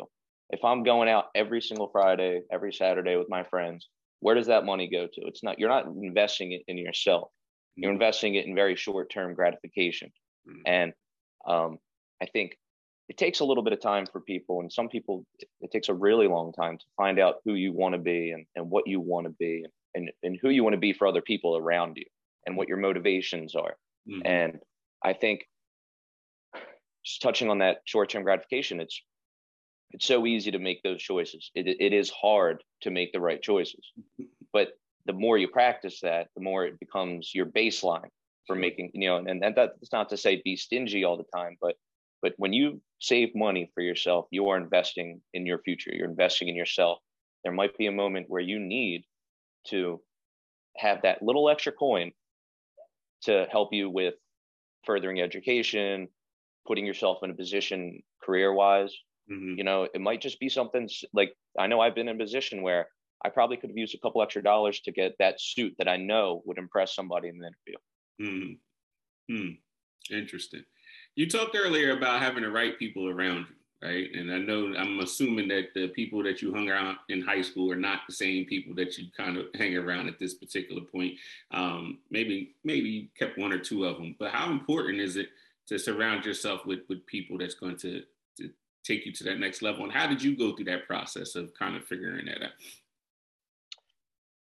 If 0.51 0.65
I'm 0.65 0.83
going 0.83 1.09
out 1.09 1.27
every 1.35 1.61
single 1.63 1.89
Friday, 1.89 2.43
every 2.53 2.73
Saturday 2.73 3.17
with 3.17 3.29
my 3.29 3.45
friends, 3.45 3.89
where 4.21 4.35
does 4.35 4.47
that 4.49 4.65
money 4.65 4.89
go 4.89 5.07
to? 5.07 5.21
It's 5.27 5.43
not 5.43 5.59
you're 5.59 5.69
not 5.69 5.87
investing 5.87 6.53
it 6.53 6.63
in 6.69 6.79
yourself. 6.79 7.31
You're 7.77 7.91
mm-hmm. 7.91 8.03
investing 8.03 8.35
it 8.35 8.47
in 8.47 8.55
very 8.55 8.77
short-term 8.77 9.35
gratification. 9.35 10.13
Mm-hmm. 10.49 10.61
And 10.67 10.93
um, 11.49 11.79
I 12.23 12.27
think 12.27 12.57
it 13.09 13.17
takes 13.17 13.41
a 13.41 13.45
little 13.45 13.63
bit 13.63 13.73
of 13.73 13.81
time 13.81 14.07
for 14.11 14.21
people 14.21 14.61
and 14.61 14.73
some 14.73 14.89
people 14.89 15.27
it 15.61 15.71
takes 15.71 15.89
a 15.89 15.95
really 15.95 16.27
long 16.27 16.53
time 16.53 16.79
to 16.79 16.85
find 16.97 17.19
out 17.19 17.37
who 17.45 17.55
you 17.55 17.73
want 17.73 17.95
to 17.95 18.01
be 18.01 18.31
and, 18.31 18.47
and 18.57 18.71
what 18.71 18.87
you 18.87 19.01
want 19.01 19.27
to 19.27 19.33
be 19.39 19.63
and 19.65 19.73
and, 19.95 20.11
and 20.23 20.39
who 20.41 20.51
you 20.51 20.63
want 20.63 20.75
to 20.75 20.81
be 20.81 20.93
for 20.93 21.07
other 21.07 21.23
people 21.23 21.57
around 21.57 21.97
you 21.97 22.05
and 22.47 22.57
what 22.57 22.69
your 22.69 22.77
motivations 22.77 23.55
are. 23.55 23.77
Mm-hmm. 24.09 24.27
And 24.27 24.59
I 25.03 25.13
think 25.13 25.47
just 27.05 27.23
touching 27.23 27.51
on 27.51 27.59
that 27.59 27.79
short-term 27.85 28.23
gratification, 28.25 28.81
it's 28.81 29.01
it's 29.91 30.07
so 30.07 30.27
easy 30.27 30.51
to 30.51 30.59
make 30.59 30.83
those 30.83 31.01
choices. 31.01 31.53
It, 31.55 31.69
it 31.69 31.93
is 31.93 32.11
hard 32.11 32.65
to 32.81 32.91
make 32.91 33.13
the 33.13 33.21
right 33.21 33.41
choices, 33.41 33.93
but 34.53 34.73
the 35.07 35.13
more 35.13 35.39
you 35.39 35.49
practice 35.49 36.01
that, 36.01 36.29
the 36.35 36.43
more 36.43 36.65
it 36.65 36.81
becomes 36.81 37.31
your 37.33 37.47
baseline 37.47 38.09
for 38.47 38.57
making, 38.57 38.91
you 38.95 39.09
know, 39.09 39.19
and, 39.19 39.45
and 39.45 39.55
that's 39.55 39.93
not 39.93 40.09
to 40.09 40.17
say 40.17 40.43
be 40.45 40.57
stingy 40.57 41.05
all 41.05 41.17
the 41.17 41.39
time, 41.39 41.57
but 41.61 41.77
but 42.23 42.33
when 42.39 42.55
you 42.55 42.81
save 43.01 43.35
money 43.35 43.71
for 43.75 43.83
yourself, 43.83 44.27
you 44.31 44.49
are 44.49 44.57
investing 44.57 45.21
in 45.35 45.45
your 45.45 45.59
future. 45.59 45.91
You're 45.93 46.09
investing 46.09 46.49
in 46.49 46.57
yourself. 46.57 46.99
There 47.43 47.53
might 47.53 47.77
be 47.77 47.87
a 47.87 47.93
moment 47.93 48.31
where 48.31 48.41
you 48.41 48.59
need 48.59 49.05
to 49.69 50.01
have 50.77 51.03
that 51.03 51.23
little 51.23 51.49
extra 51.49 51.73
coin 51.73 52.13
to 53.23 53.47
help 53.51 53.73
you 53.73 53.89
with 53.89 54.15
furthering 54.85 55.21
education, 55.21 56.09
putting 56.67 56.87
yourself 56.87 57.19
in 57.23 57.31
a 57.31 57.35
position 57.35 58.03
career 58.23 58.53
wise. 58.53 58.95
Mm-hmm. 59.31 59.59
You 59.59 59.65
know, 59.65 59.89
it 59.95 60.01
might 60.01 60.21
just 60.21 60.39
be 60.41 60.49
something 60.49 60.89
like 61.13 61.33
I 61.59 61.67
know 61.67 61.81
I've 61.81 61.95
been 61.95 62.09
in 62.09 62.17
a 62.17 62.25
position 62.25 62.63
where 62.63 62.89
I 63.25 63.31
probably 63.31 63.57
could 63.57 63.71
have 63.71 63.79
used 63.79 63.95
a 63.95 63.99
couple 63.99 64.23
extra 64.23 64.43
dollars 64.43 64.81
to 64.81 64.93
get 64.93 65.15
that 65.19 65.41
suit 65.41 65.75
that 65.79 65.89
I 65.89 65.97
know 65.97 66.43
would 66.45 66.59
impress 66.59 66.95
somebody 66.95 67.29
in 67.29 67.39
the 67.39 67.47
interview. 67.47 68.59
Mm-hmm. 69.29 69.35
Hmm. 69.35 70.15
Interesting. 70.15 70.65
You 71.17 71.29
talked 71.29 71.57
earlier 71.57 71.97
about 71.97 72.21
having 72.21 72.43
the 72.43 72.51
right 72.51 72.79
people 72.79 73.09
around 73.09 73.47
you 73.49 73.64
right? 73.85 74.09
And 74.15 74.33
I 74.33 74.39
know 74.39 74.75
I'm 74.77 75.01
assuming 75.01 75.49
that 75.49 75.75
the 75.75 75.89
people 75.89 76.23
that 76.23 76.41
you 76.41 76.53
hung 76.55 76.69
around 76.69 76.97
in 77.11 77.21
high 77.21 77.43
school 77.43 77.71
are 77.71 77.77
not 77.77 78.01
the 78.09 78.15
same 78.15 78.47
people 78.47 78.75
that 78.77 78.97
you 78.97 79.09
kind 79.17 79.37
of 79.37 79.47
hang 79.55 79.77
around 79.77 80.09
at 80.09 80.19
this 80.19 80.35
particular 80.35 80.81
point. 80.81 81.15
Um, 81.51 81.99
maybe 82.11 82.55
maybe 82.65 82.89
you 82.89 83.09
kept 83.17 83.39
one 83.39 83.53
or 83.53 83.59
two 83.59 83.85
of 83.85 83.97
them, 83.97 84.17
but 84.19 84.31
how 84.31 84.51
important 84.51 85.01
is 85.01 85.17
it 85.17 85.29
to 85.69 85.79
surround 85.79 86.25
yourself 86.25 86.65
with 86.65 86.81
with 86.89 87.05
people 87.07 87.37
that's 87.37 87.55
going 87.55 87.77
to, 87.79 88.03
to 88.39 88.51
take 88.85 89.05
you 89.05 89.13
to 89.13 89.25
that 89.25 89.39
next 89.39 89.61
level? 89.61 89.85
And 89.85 89.93
how 89.93 90.07
did 90.07 90.23
you 90.23 90.37
go 90.37 90.57
through 90.57 90.67
that 90.67 90.87
process 90.87 91.35
of 91.35 91.53
kind 91.55 91.77
of 91.77 91.85
figuring 91.85 92.27
that 92.27 92.43
out? 92.43 92.53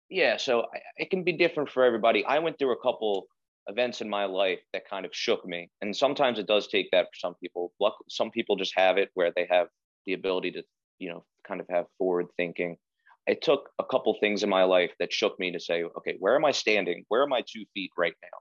Yeah, 0.10 0.38
so 0.38 0.66
it 0.98 1.12
can 1.12 1.24
be 1.24 1.34
different 1.34 1.70
for 1.70 1.86
everybody. 1.86 2.26
I 2.26 2.40
went 2.40 2.58
through 2.58 2.74
a 2.74 2.82
couple 2.82 3.28
events 3.70 4.02
in 4.02 4.10
my 4.10 4.26
life 4.26 4.60
that 4.74 4.90
kind 4.90 5.06
of 5.06 5.12
shook 5.14 5.46
me. 5.46 5.70
And 5.82 5.96
sometimes 5.96 6.40
it 6.40 6.48
does 6.48 6.68
take 6.68 6.90
that 6.92 7.06
for 7.06 7.18
some 7.18 7.36
people. 7.36 7.72
Some 8.10 8.32
people 8.32 8.56
just 8.56 8.74
have 8.76 8.98
it 8.98 9.12
where 9.14 9.32
they 9.36 9.48
have 9.50 9.68
the 10.06 10.14
ability 10.14 10.52
to, 10.52 10.64
you 10.98 11.10
know, 11.10 11.24
kind 11.48 11.62
of 11.62 11.68
have 11.70 11.86
forward 11.98 12.28
thinking. 12.36 12.78
It 13.28 13.42
took 13.42 13.70
a 13.80 13.84
couple 13.84 14.16
things 14.20 14.44
in 14.44 14.50
my 14.50 14.64
life 14.64 14.92
that 15.00 15.14
shook 15.14 15.40
me 15.40 15.52
to 15.52 15.60
say, 15.60 15.84
okay, 15.84 16.16
where 16.20 16.36
am 16.36 16.46
I 16.46 16.52
standing? 16.52 17.06
Where 17.10 17.22
are 17.22 17.28
my 17.28 17.44
two 17.48 17.64
feet 17.74 17.92
right 17.98 18.16
now? 18.24 18.38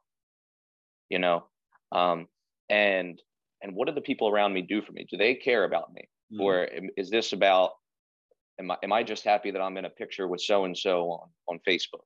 You 1.11 1.19
know, 1.19 1.45
um, 1.93 2.27
and 2.69 3.21
and 3.63 3.75
what 3.75 3.89
do 3.89 3.95
the 3.95 4.01
people 4.01 4.29
around 4.29 4.53
me 4.53 4.63
do 4.63 4.83
for 4.83 4.93
me? 4.93 5.07
Do 5.11 5.17
they 5.17 5.35
care 5.35 5.65
about 5.65 5.93
me, 5.93 6.09
mm-hmm. 6.33 6.43
or 6.43 6.69
is 6.97 7.11
this 7.11 7.33
about 7.33 7.73
am 8.61 8.71
I 8.71 8.77
am 8.83 8.93
I 8.93 9.03
just 9.03 9.25
happy 9.25 9.51
that 9.51 9.61
I'm 9.61 9.77
in 9.77 9.85
a 9.85 9.91
picture 9.91 10.29
with 10.29 10.41
so 10.41 10.65
and 10.65 10.77
so 10.77 11.11
on 11.11 11.29
on 11.49 11.61
Facebook? 11.69 12.05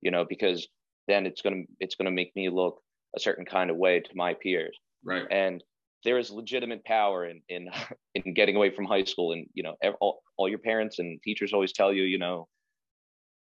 You 0.00 0.10
know, 0.10 0.24
because 0.24 0.66
then 1.08 1.26
it's 1.26 1.42
gonna 1.42 1.62
it's 1.80 1.94
gonna 1.94 2.10
make 2.10 2.34
me 2.36 2.48
look 2.48 2.80
a 3.16 3.20
certain 3.20 3.44
kind 3.44 3.70
of 3.70 3.76
way 3.76 4.00
to 4.00 4.10
my 4.14 4.34
peers. 4.34 4.76
Right. 5.04 5.26
And 5.30 5.62
there 6.04 6.18
is 6.18 6.30
legitimate 6.30 6.84
power 6.84 7.26
in 7.26 7.42
in 7.48 7.68
in 8.14 8.34
getting 8.34 8.56
away 8.56 8.70
from 8.70 8.84
high 8.84 9.04
school, 9.04 9.32
and 9.32 9.46
you 9.54 9.62
know, 9.62 9.74
all, 10.00 10.22
all 10.36 10.48
your 10.48 10.58
parents 10.58 10.98
and 10.98 11.20
teachers 11.22 11.52
always 11.52 11.72
tell 11.72 11.92
you, 11.92 12.04
you 12.04 12.18
know, 12.18 12.48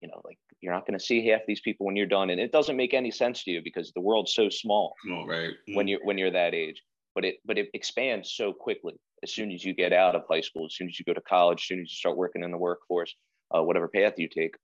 you 0.02 0.10
know, 0.10 0.22
like 0.26 0.38
you're 0.62 0.74
not 0.74 0.86
going 0.86 0.98
to 0.98 1.04
see 1.04 1.26
half 1.28 1.42
these 1.48 1.62
people 1.62 1.86
when 1.86 1.96
you're 1.96 2.06
done, 2.06 2.30
and 2.30 2.40
it 2.40 2.52
doesn't 2.52 2.76
make 2.76 2.94
any 2.94 3.12
sense 3.12 3.44
to 3.44 3.52
you 3.52 3.62
because 3.64 3.92
the 3.94 4.02
world's 4.02 4.34
so 4.34 4.50
small. 4.50 4.94
Oh, 5.10 5.26
right. 5.26 5.54
Mm. 5.70 5.76
When 5.76 5.88
you're 5.88 6.04
when 6.04 6.18
you're 6.18 6.32
that 6.32 6.54
age, 6.54 6.82
but 7.16 7.26
it 7.26 7.38
but 7.46 7.58
it 7.58 7.70
expands 7.74 8.34
so 8.34 8.54
quickly 8.54 8.96
as 9.24 9.34
soon 9.34 9.52
as 9.52 9.64
you 9.64 9.74
get 9.74 9.94
out 9.94 10.16
of 10.16 10.24
high 10.30 10.42
school, 10.42 10.66
as 10.66 10.76
soon 10.76 10.88
as 10.88 10.98
you 10.98 11.06
go 11.06 11.14
to 11.14 11.22
college, 11.22 11.62
as 11.62 11.68
soon 11.68 11.80
as 11.82 11.92
you 11.92 11.96
start 11.96 12.18
working 12.18 12.44
in 12.44 12.52
the 12.52 12.58
workforce, 12.58 13.14
uh, 13.56 13.62
whatever 13.62 13.88
path 13.88 14.14
you 14.18 14.30
take. 14.30 14.56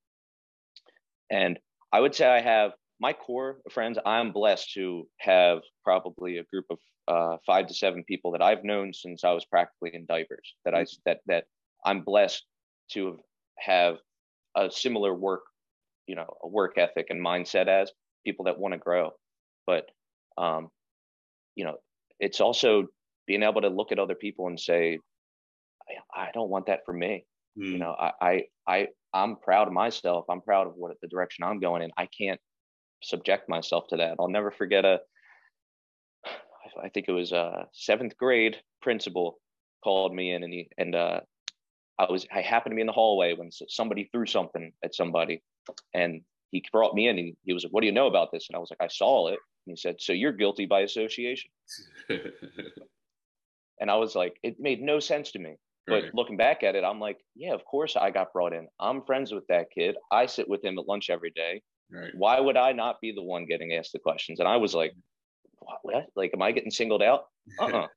And 1.30 1.60
I 1.92 2.00
would 2.00 2.16
say 2.16 2.28
I 2.28 2.42
have 2.42 2.72
my 3.00 3.14
core 3.14 3.58
friends. 3.72 3.98
I'm 4.06 4.32
blessed 4.32 4.74
to 4.74 5.08
have 5.20 5.60
probably 5.84 6.38
a 6.38 6.44
group 6.46 6.66
of 6.70 6.80
uh, 7.08 7.38
five 7.46 7.68
to 7.68 7.74
seven 7.74 8.04
people 8.04 8.32
that 8.32 8.42
I've 8.42 8.64
known 8.64 8.94
since 8.94 9.24
I 9.24 9.32
was 9.32 9.46
practically 9.46 9.92
in 9.94 10.06
diapers. 10.06 10.56
That 10.66 10.74
I 10.74 10.86
that 11.06 11.20
that 11.28 11.46
I'm 11.86 12.02
blessed 12.02 12.44
to 12.92 13.20
have 13.60 13.98
a 14.56 14.72
similar 14.72 15.14
work, 15.14 15.44
you 16.08 16.16
know, 16.16 16.38
a 16.44 16.48
work 16.48 16.78
ethic 16.78 17.08
and 17.10 17.24
mindset 17.24 17.68
as 17.68 17.92
people 18.26 18.46
that 18.46 18.58
want 18.58 18.74
to 18.74 18.80
grow. 18.80 19.12
But 19.68 19.90
um, 20.38 20.70
you 21.56 21.66
know, 21.66 21.78
it's 22.20 22.42
also 22.42 22.88
being 23.28 23.44
able 23.44 23.62
to 23.62 23.70
look 23.70 23.92
at 23.92 24.00
other 24.00 24.16
people 24.16 24.48
and 24.48 24.60
say, 24.60 25.00
I, 26.14 26.28
I 26.28 26.30
don't 26.34 26.50
want 26.50 26.68
that 26.68 26.86
for 26.86 26.94
me. 26.94 27.26
Mm. 27.58 27.72
You 27.72 27.78
know, 27.78 27.96
I, 27.98 28.12
I, 28.22 28.44
I, 28.68 28.88
I'm 29.14 29.38
proud 29.38 29.68
of 29.68 29.74
myself. 29.74 30.26
I'm 30.30 30.42
proud 30.42 30.68
of 30.68 30.74
what 30.76 30.96
the 31.02 31.08
direction 31.08 31.44
I'm 31.44 31.60
going 31.60 31.82
in. 31.82 31.92
I 31.98 32.08
can't 32.08 32.40
subject 33.02 33.50
myself 33.50 33.88
to 33.90 33.98
that. 33.98 34.16
I'll 34.20 34.30
never 34.30 34.52
forget 34.52 34.86
a, 34.86 35.00
I 36.84 36.90
think 36.90 37.08
it 37.08 37.14
was 37.14 37.32
a 37.32 37.68
seventh 37.74 38.18
grade 38.18 38.58
principal 38.82 39.40
called 39.84 40.14
me 40.14 40.34
in 40.34 40.44
and 40.44 40.54
he, 40.54 40.70
and, 40.78 40.96
uh, 40.96 41.20
I 41.98 42.12
was, 42.12 42.28
I 42.34 42.42
happened 42.42 42.72
to 42.72 42.76
be 42.76 42.82
in 42.82 42.88
the 42.88 42.94
hallway 42.94 43.34
when 43.34 43.52
somebody 43.52 44.10
threw 44.12 44.26
something 44.26 44.74
at 44.84 44.94
somebody 44.94 45.42
and 45.94 46.22
he 46.52 46.64
brought 46.72 46.94
me 46.94 47.08
in 47.08 47.18
and 47.18 47.36
he, 47.44 47.54
was 47.54 47.64
like, 47.64 47.74
what 47.74 47.82
do 47.82 47.88
you 47.88 47.94
know 47.94 48.08
about 48.08 48.32
this? 48.32 48.48
And 48.50 48.56
I 48.56 48.60
was 48.60 48.70
like, 48.70 48.82
I 48.82 48.92
saw 48.92 49.28
it. 49.30 49.40
And 49.66 49.72
he 49.72 49.76
said, 49.76 49.96
so 50.00 50.14
you're 50.14 50.32
guilty 50.32 50.66
by 50.66 50.82
association. 50.82 51.50
and 52.10 53.90
I 53.90 53.96
was 53.96 54.16
like, 54.16 54.38
it 54.44 54.60
made 54.60 54.82
no 54.82 55.00
sense 55.00 55.32
to 55.32 55.40
me. 55.40 55.56
But 55.88 56.04
right. 56.04 56.16
looking 56.16 56.38
back 56.38 56.64
at 56.64 56.76
it, 56.76 56.84
I'm 56.84 57.00
like, 57.00 57.20
yeah, 57.36 57.54
of 57.54 57.64
course 57.66 57.96
I 57.96 58.10
got 58.10 58.34
brought 58.34 58.54
in. 58.54 58.68
I'm 58.80 59.04
friends 59.04 59.32
with 59.32 59.46
that 59.48 59.70
kid. 59.72 59.96
I 60.12 60.26
sit 60.26 60.50
with 60.50 60.64
him 60.64 60.80
at 60.80 60.88
lunch 60.88 61.10
every 61.10 61.32
day. 61.32 61.62
Right. 61.92 62.12
Why 62.16 62.40
would 62.40 62.58
I 62.58 62.72
not 62.72 63.00
be 63.02 63.12
the 63.12 63.24
one 63.24 63.46
getting 63.46 63.74
asked 63.74 63.94
the 63.94 64.00
questions? 64.00 64.40
And 64.40 64.48
I 64.48 64.58
was 64.58 64.74
like, 64.74 64.94
what? 65.84 66.08
Like, 66.16 66.32
am 66.34 66.42
I 66.42 66.52
getting 66.52 66.72
singled 66.72 67.04
out? 67.04 67.28
Uh-uh. 67.60 67.88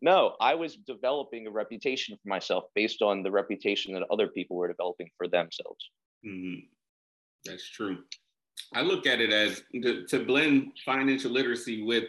no, 0.00 0.36
I 0.40 0.54
was 0.54 0.76
developing 0.76 1.46
a 1.46 1.50
reputation 1.50 2.16
for 2.16 2.28
myself 2.28 2.64
based 2.74 3.02
on 3.02 3.22
the 3.22 3.30
reputation 3.30 3.92
that 3.94 4.04
other 4.10 4.28
people 4.28 4.56
were 4.56 4.68
developing 4.68 5.10
for 5.16 5.26
themselves. 5.26 5.90
Mm-hmm. 6.24 6.60
That's 7.44 7.68
true. 7.68 7.98
I 8.72 8.82
look 8.82 9.06
at 9.06 9.20
it 9.20 9.32
as 9.32 9.62
to, 9.82 10.06
to 10.06 10.24
blend 10.24 10.72
financial 10.84 11.30
literacy 11.30 11.82
with 11.82 12.04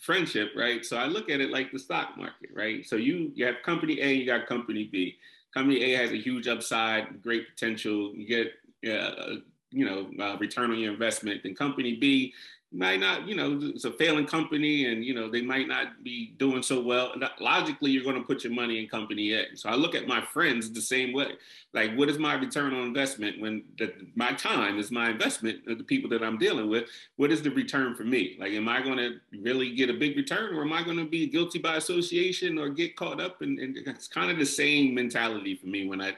friendship, 0.00 0.50
right? 0.56 0.84
So 0.84 0.96
I 0.96 1.06
look 1.06 1.28
at 1.28 1.40
it 1.40 1.50
like 1.50 1.72
the 1.72 1.78
stock 1.78 2.16
market, 2.16 2.50
right? 2.54 2.86
So 2.86 2.96
you 2.96 3.32
you 3.34 3.44
have 3.46 3.56
company 3.64 4.00
A, 4.00 4.12
you 4.12 4.26
got 4.26 4.46
company 4.46 4.88
B. 4.90 5.16
Company 5.52 5.82
A 5.82 5.96
has 5.98 6.10
a 6.10 6.16
huge 6.16 6.46
upside, 6.46 7.22
great 7.22 7.48
potential. 7.48 8.12
You 8.14 8.26
get 8.26 8.52
uh, 8.90 9.36
you 9.70 9.84
know 9.84 10.10
uh, 10.24 10.36
return 10.38 10.70
on 10.70 10.78
your 10.78 10.92
investment. 10.92 11.42
Then 11.42 11.54
company 11.54 11.96
B 11.96 12.34
might 12.70 13.00
not, 13.00 13.26
you 13.26 13.34
know, 13.34 13.58
it's 13.62 13.86
a 13.86 13.92
failing 13.92 14.26
company 14.26 14.92
and, 14.92 15.02
you 15.02 15.14
know, 15.14 15.30
they 15.30 15.40
might 15.40 15.68
not 15.68 16.04
be 16.04 16.34
doing 16.36 16.62
so 16.62 16.82
well. 16.82 17.14
Logically, 17.40 17.90
you're 17.90 18.04
going 18.04 18.16
to 18.16 18.26
put 18.26 18.44
your 18.44 18.52
money 18.52 18.78
in 18.78 18.88
company 18.88 19.32
A. 19.32 19.56
So 19.56 19.70
I 19.70 19.74
look 19.74 19.94
at 19.94 20.06
my 20.06 20.20
friends 20.20 20.70
the 20.70 20.82
same 20.82 21.14
way. 21.14 21.32
Like, 21.72 21.96
what 21.96 22.10
is 22.10 22.18
my 22.18 22.34
return 22.34 22.74
on 22.74 22.86
investment 22.86 23.40
when 23.40 23.64
the, 23.78 23.94
my 24.16 24.32
time 24.34 24.78
is 24.78 24.90
my 24.90 25.08
investment 25.08 25.66
of 25.66 25.78
the 25.78 25.84
people 25.84 26.10
that 26.10 26.22
I'm 26.22 26.36
dealing 26.36 26.68
with? 26.68 26.84
What 27.16 27.32
is 27.32 27.40
the 27.40 27.50
return 27.50 27.94
for 27.94 28.04
me? 28.04 28.36
Like, 28.38 28.52
am 28.52 28.68
I 28.68 28.82
going 28.82 28.98
to 28.98 29.18
really 29.42 29.74
get 29.74 29.88
a 29.88 29.94
big 29.94 30.14
return 30.14 30.54
or 30.54 30.60
am 30.62 30.72
I 30.74 30.82
going 30.82 30.98
to 30.98 31.08
be 31.08 31.26
guilty 31.26 31.58
by 31.58 31.76
association 31.76 32.58
or 32.58 32.68
get 32.68 32.96
caught 32.96 33.18
up? 33.18 33.40
And, 33.40 33.58
and 33.58 33.78
it's 33.78 34.08
kind 34.08 34.30
of 34.30 34.38
the 34.38 34.46
same 34.46 34.94
mentality 34.94 35.56
for 35.56 35.68
me 35.68 35.88
when 35.88 36.02
I 36.02 36.14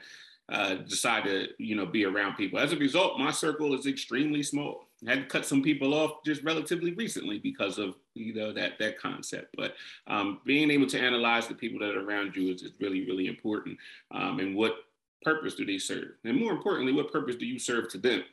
uh, 0.51 0.75
decide 0.75 1.23
to, 1.23 1.47
you 1.57 1.75
know, 1.75 1.85
be 1.85 2.05
around 2.05 2.35
people. 2.35 2.59
As 2.59 2.73
a 2.73 2.77
result, 2.77 3.17
my 3.17 3.31
circle 3.31 3.73
is 3.73 3.87
extremely 3.87 4.43
small 4.43 4.87
I 5.07 5.11
had 5.11 5.21
to 5.21 5.25
cut 5.25 5.45
some 5.45 5.63
people 5.63 5.93
off 5.93 6.23
just 6.23 6.43
relatively 6.43 6.93
recently 6.93 7.39
because 7.39 7.79
of 7.79 7.95
you 8.13 8.33
know 8.33 8.53
that 8.53 8.73
that 8.79 8.99
concept. 8.99 9.55
But 9.57 9.73
um, 10.07 10.41
being 10.45 10.69
able 10.69 10.87
to 10.87 10.99
analyze 10.99 11.47
the 11.47 11.55
people 11.55 11.79
that 11.79 11.95
are 11.95 12.07
around 12.07 12.35
you 12.35 12.53
is, 12.53 12.61
is 12.61 12.73
really 12.79 13.05
really 13.05 13.27
important. 13.27 13.77
Um, 14.11 14.39
and 14.39 14.55
what 14.55 14.75
purpose 15.23 15.55
do 15.55 15.65
they 15.65 15.79
serve? 15.79 16.11
And 16.23 16.39
more 16.39 16.51
importantly, 16.51 16.93
what 16.93 17.11
purpose 17.11 17.35
do 17.35 17.45
you 17.45 17.59
serve 17.59 17.89
to 17.91 17.97
them? 17.97 18.23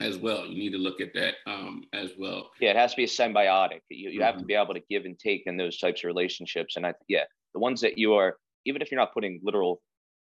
As 0.00 0.16
well, 0.16 0.46
you 0.46 0.58
need 0.58 0.72
to 0.72 0.78
look 0.78 1.00
at 1.00 1.12
that 1.14 1.34
um, 1.46 1.82
as 1.92 2.12
well. 2.16 2.50
Yeah, 2.60 2.70
it 2.70 2.76
has 2.76 2.92
to 2.92 2.96
be 2.96 3.04
a 3.04 3.08
symbiotic. 3.08 3.80
You, 3.88 4.10
you 4.10 4.10
mm-hmm. 4.10 4.22
have 4.22 4.34
to 4.34 4.40
mm-hmm. 4.40 4.46
be 4.46 4.54
able 4.54 4.74
to 4.74 4.82
give 4.88 5.04
and 5.04 5.18
take 5.18 5.44
in 5.46 5.56
those 5.56 5.78
types 5.78 6.02
of 6.02 6.08
relationships. 6.08 6.76
And 6.76 6.86
I, 6.86 6.94
yeah, 7.08 7.24
the 7.52 7.60
ones 7.60 7.80
that 7.80 7.98
you 7.98 8.14
are, 8.14 8.36
even 8.64 8.80
if 8.82 8.92
you're 8.92 9.00
not 9.00 9.12
putting 9.12 9.40
literal 9.42 9.80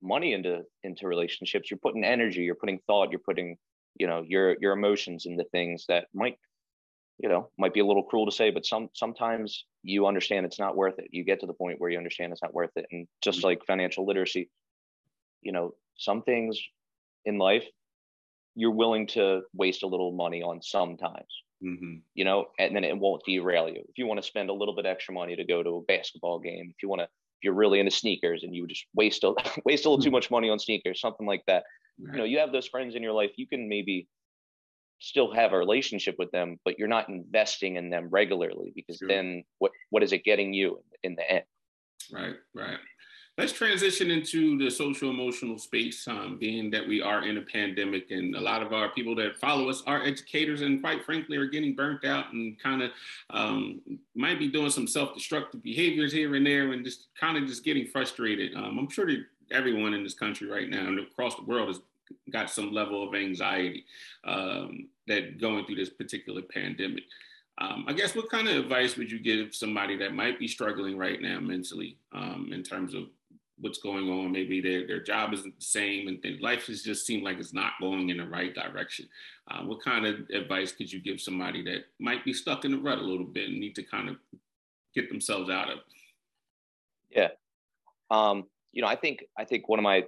money 0.01 0.34
into 0.34 0.62
into 0.84 1.08
relationships, 1.08 1.70
you're 1.70 1.79
putting 1.79 2.03
energy, 2.03 2.41
you're 2.41 2.55
putting 2.55 2.79
thought, 2.88 3.12
you're 3.12 3.20
putting 3.20 3.58
you 3.98 4.08
know 4.08 4.24
your 4.27 4.55
your 4.60 4.74
emotions 4.74 5.25
into 5.25 5.43
things 5.51 5.86
that 5.88 6.08
might 6.13 6.38
you 7.20 7.29
know 7.29 7.50
might 7.58 7.74
be 7.74 7.79
a 7.79 7.86
little 7.86 8.03
cruel 8.03 8.25
to 8.25 8.31
say 8.31 8.50
but 8.50 8.65
some 8.65 8.89
sometimes 8.93 9.65
you 9.84 10.08
understand 10.08 10.46
it's 10.46 10.60
not 10.60 10.75
worth 10.75 10.98
it 10.98 11.08
you 11.12 11.24
get 11.24 11.39
to 11.39 11.48
the 11.48 11.53
point 11.53 11.79
where 11.79 11.89
you 11.89 11.98
understand 11.98 12.31
it's 12.31 12.41
not 12.41 12.53
worth 12.53 12.72
it 12.75 12.86
and 12.91 13.08
just 13.22 13.39
mm-hmm. 13.39 13.48
like 13.48 13.65
financial 13.65 14.05
literacy 14.05 14.50
you 15.41 15.51
know 15.51 15.74
some 15.98 16.22
things 16.24 16.60
in 17.25 17.38
life 17.38 17.65
you're 18.55 18.72
willing 18.72 19.08
to 19.08 19.41
waste 19.53 19.84
a 19.84 19.88
little 19.88 20.12
money 20.12 20.41
on 20.41 20.62
sometimes 20.62 21.27
mm-hmm. 21.63 21.96
you 22.13 22.25
know 22.25 22.46
and 22.60 22.75
then 22.75 22.84
it 22.84 22.98
won't 22.98 23.24
derail 23.25 23.67
you 23.67 23.84
if 23.88 23.98
you 23.98 24.08
want 24.08 24.20
to 24.20 24.27
spend 24.27 24.50
a 24.50 24.53
little 24.53 24.75
bit 24.75 24.86
extra 24.86 25.13
money 25.13 25.36
to 25.36 25.46
go 25.46 25.62
to 25.62 25.77
a 25.77 25.81
basketball 25.84 26.39
game 26.39 26.72
if 26.75 26.81
you 26.81 26.89
want 26.89 27.01
to 27.01 27.08
you're 27.43 27.53
really 27.53 27.79
into 27.79 27.91
sneakers 27.91 28.43
and 28.43 28.55
you 28.55 28.67
just 28.67 28.86
waste 28.95 29.24
a 29.24 29.33
waste 29.65 29.86
a 29.86 29.89
little 29.89 29.98
too 29.98 30.10
mm-hmm. 30.10 30.15
much 30.15 30.31
money 30.31 30.50
on 30.50 30.60
sneakers 30.60 31.00
something 31.01 31.27
like 31.27 31.43
that 31.48 31.63
Right. 32.00 32.13
You 32.13 32.19
know, 32.19 32.25
you 32.25 32.39
have 32.39 32.51
those 32.51 32.67
friends 32.67 32.95
in 32.95 33.03
your 33.03 33.13
life, 33.13 33.31
you 33.36 33.48
can 33.48 33.69
maybe 33.69 34.07
still 35.00 35.33
have 35.33 35.53
a 35.53 35.57
relationship 35.57 36.15
with 36.17 36.31
them, 36.31 36.57
but 36.63 36.77
you're 36.77 36.88
not 36.88 37.10
investing 37.10 37.75
in 37.75 37.89
them 37.89 38.10
regularly 38.10 38.71
because 38.75 38.98
sure. 38.98 39.07
then 39.07 39.43
what 39.60 39.71
what 39.89 40.03
is 40.03 40.12
it 40.12 40.24
getting 40.24 40.53
you 40.53 40.79
in 41.03 41.15
the 41.15 41.29
end? 41.29 41.43
Right, 42.12 42.36
right. 42.53 42.77
Let's 43.41 43.53
transition 43.53 44.12
into 44.12 44.55
the 44.60 44.69
social 44.69 45.10
emotional 45.10 45.57
space, 45.57 46.07
um, 46.07 46.38
being 46.39 46.69
that 46.69 46.88
we 46.88 47.01
are 47.01 47.24
in 47.24 47.38
a 47.38 47.41
pandemic 47.41 48.12
and 48.12 48.36
a 48.36 48.39
lot 48.39 48.62
of 48.62 48.71
our 48.71 48.89
people 48.89 49.15
that 49.15 49.39
follow 49.39 49.67
us 49.67 49.81
are 49.88 50.03
educators 50.03 50.62
and 50.62 50.79
quite 50.79 51.03
frankly 51.03 51.38
are 51.38 51.48
getting 51.48 51.74
burnt 51.74 52.05
out 52.05 52.31
and 52.33 52.62
kind 52.62 52.83
of 52.83 52.91
um, 53.31 53.81
might 54.13 54.38
be 54.38 54.48
doing 54.48 54.69
some 54.69 54.86
self-destructive 54.86 55.63
behaviors 55.63 56.13
here 56.13 56.36
and 56.36 56.45
there 56.45 56.71
and 56.71 56.86
just 56.86 57.07
kind 57.19 57.36
of 57.36 57.48
just 57.48 57.63
getting 57.63 57.88
frustrated. 57.88 58.55
Um, 58.55 58.77
I'm 58.77 58.91
sure 58.91 59.07
that 59.07 59.25
everyone 59.50 59.95
in 59.95 60.03
this 60.03 60.13
country 60.13 60.48
right 60.48 60.69
now 60.69 60.86
and 60.86 61.00
across 61.00 61.36
the 61.36 61.45
world 61.45 61.69
has 61.69 61.79
got 62.31 62.51
some 62.51 62.71
level 62.71 63.07
of 63.07 63.15
anxiety 63.15 63.86
um, 64.24 64.88
that 65.07 65.41
going 65.41 65.65
through 65.65 65.77
this 65.77 65.89
particular 65.89 66.43
pandemic. 66.43 67.05
Um, 67.57 67.86
I 67.88 67.93
guess 67.93 68.15
what 68.15 68.29
kind 68.29 68.48
of 68.48 68.57
advice 68.57 68.98
would 68.98 69.12
you 69.12 69.19
give 69.19 69.55
somebody 69.55 69.98
that 69.98 70.13
might 70.13 70.38
be 70.38 70.48
struggling 70.48 70.95
right 70.95 71.19
now 71.19 71.39
mentally 71.39 71.98
um, 72.13 72.51
in 72.53 72.62
terms 72.62 72.93
of 72.93 73.05
what's 73.62 73.80
going 73.80 74.10
on? 74.10 74.32
Maybe 74.32 74.60
their, 74.60 74.86
their 74.86 75.01
job 75.01 75.34
isn't 75.34 75.58
the 75.58 75.65
same 75.65 76.08
and 76.08 76.41
life 76.41 76.68
has 76.68 76.82
just 76.82 77.06
seemed 77.06 77.24
like 77.24 77.38
it's 77.38 77.53
not 77.53 77.74
going 77.80 78.10
in 78.10 78.18
the 78.18 78.27
right 78.27 78.53
direction. 78.53 79.08
Uh, 79.50 79.63
what 79.63 79.82
kind 79.82 80.06
of 80.06 80.30
advice 80.34 80.72
could 80.72 80.91
you 80.91 81.00
give 81.00 81.22
somebody 81.22 81.63
that 81.63 81.86
might 82.00 82.25
be 82.25 82.34
stuck 82.34 82.65
in 82.65 82.72
the 82.72 82.77
rut 82.77 82.98
a 82.98 83.01
little 83.01 83.25
bit 83.25 83.50
and 83.50 83.60
need 83.60 83.75
to 83.75 83.84
kind 83.84 84.10
of 84.10 84.18
get 84.94 85.10
themselves 85.10 85.50
out 85.50 85.70
of? 85.70 85.80
Yeah. 87.10 87.30
Um, 88.10 88.46
you 88.72 88.82
know, 88.82 88.88
I 88.88 88.96
think 88.96 89.24
I 89.38 89.46
think 89.46 89.70
one 89.70 89.80
of 89.80 89.84
my 89.84 90.06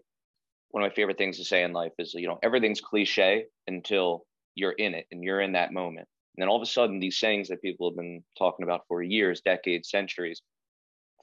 one 0.72 0.84
of 0.84 0.90
my 0.90 0.96
favorite 0.96 1.18
things 1.18 1.38
to 1.38 1.46
say 1.46 1.64
in 1.64 1.74
life 1.74 1.92
is 2.00 2.14
you 2.14 2.28
know 2.28 2.40
everything's 2.42 2.82
cliche 2.82 3.46
until 3.68 4.26
you're 4.56 4.72
in 4.72 4.94
it 4.94 5.06
and 5.12 5.24
you're 5.24 5.42
in 5.42 5.54
that 5.54 5.74
moment. 5.74 6.08
And 6.36 6.42
then 6.42 6.50
all 6.50 6.56
of 6.56 6.64
a 6.64 6.66
sudden, 6.66 7.00
these 7.00 7.20
sayings 7.20 7.50
that 7.50 7.62
people 7.62 7.90
have 7.90 7.98
been 7.98 8.24
talking 8.38 8.64
about 8.64 8.86
for 8.88 9.04
years, 9.04 9.42
decades, 9.42 9.90
centuries, 9.90 10.42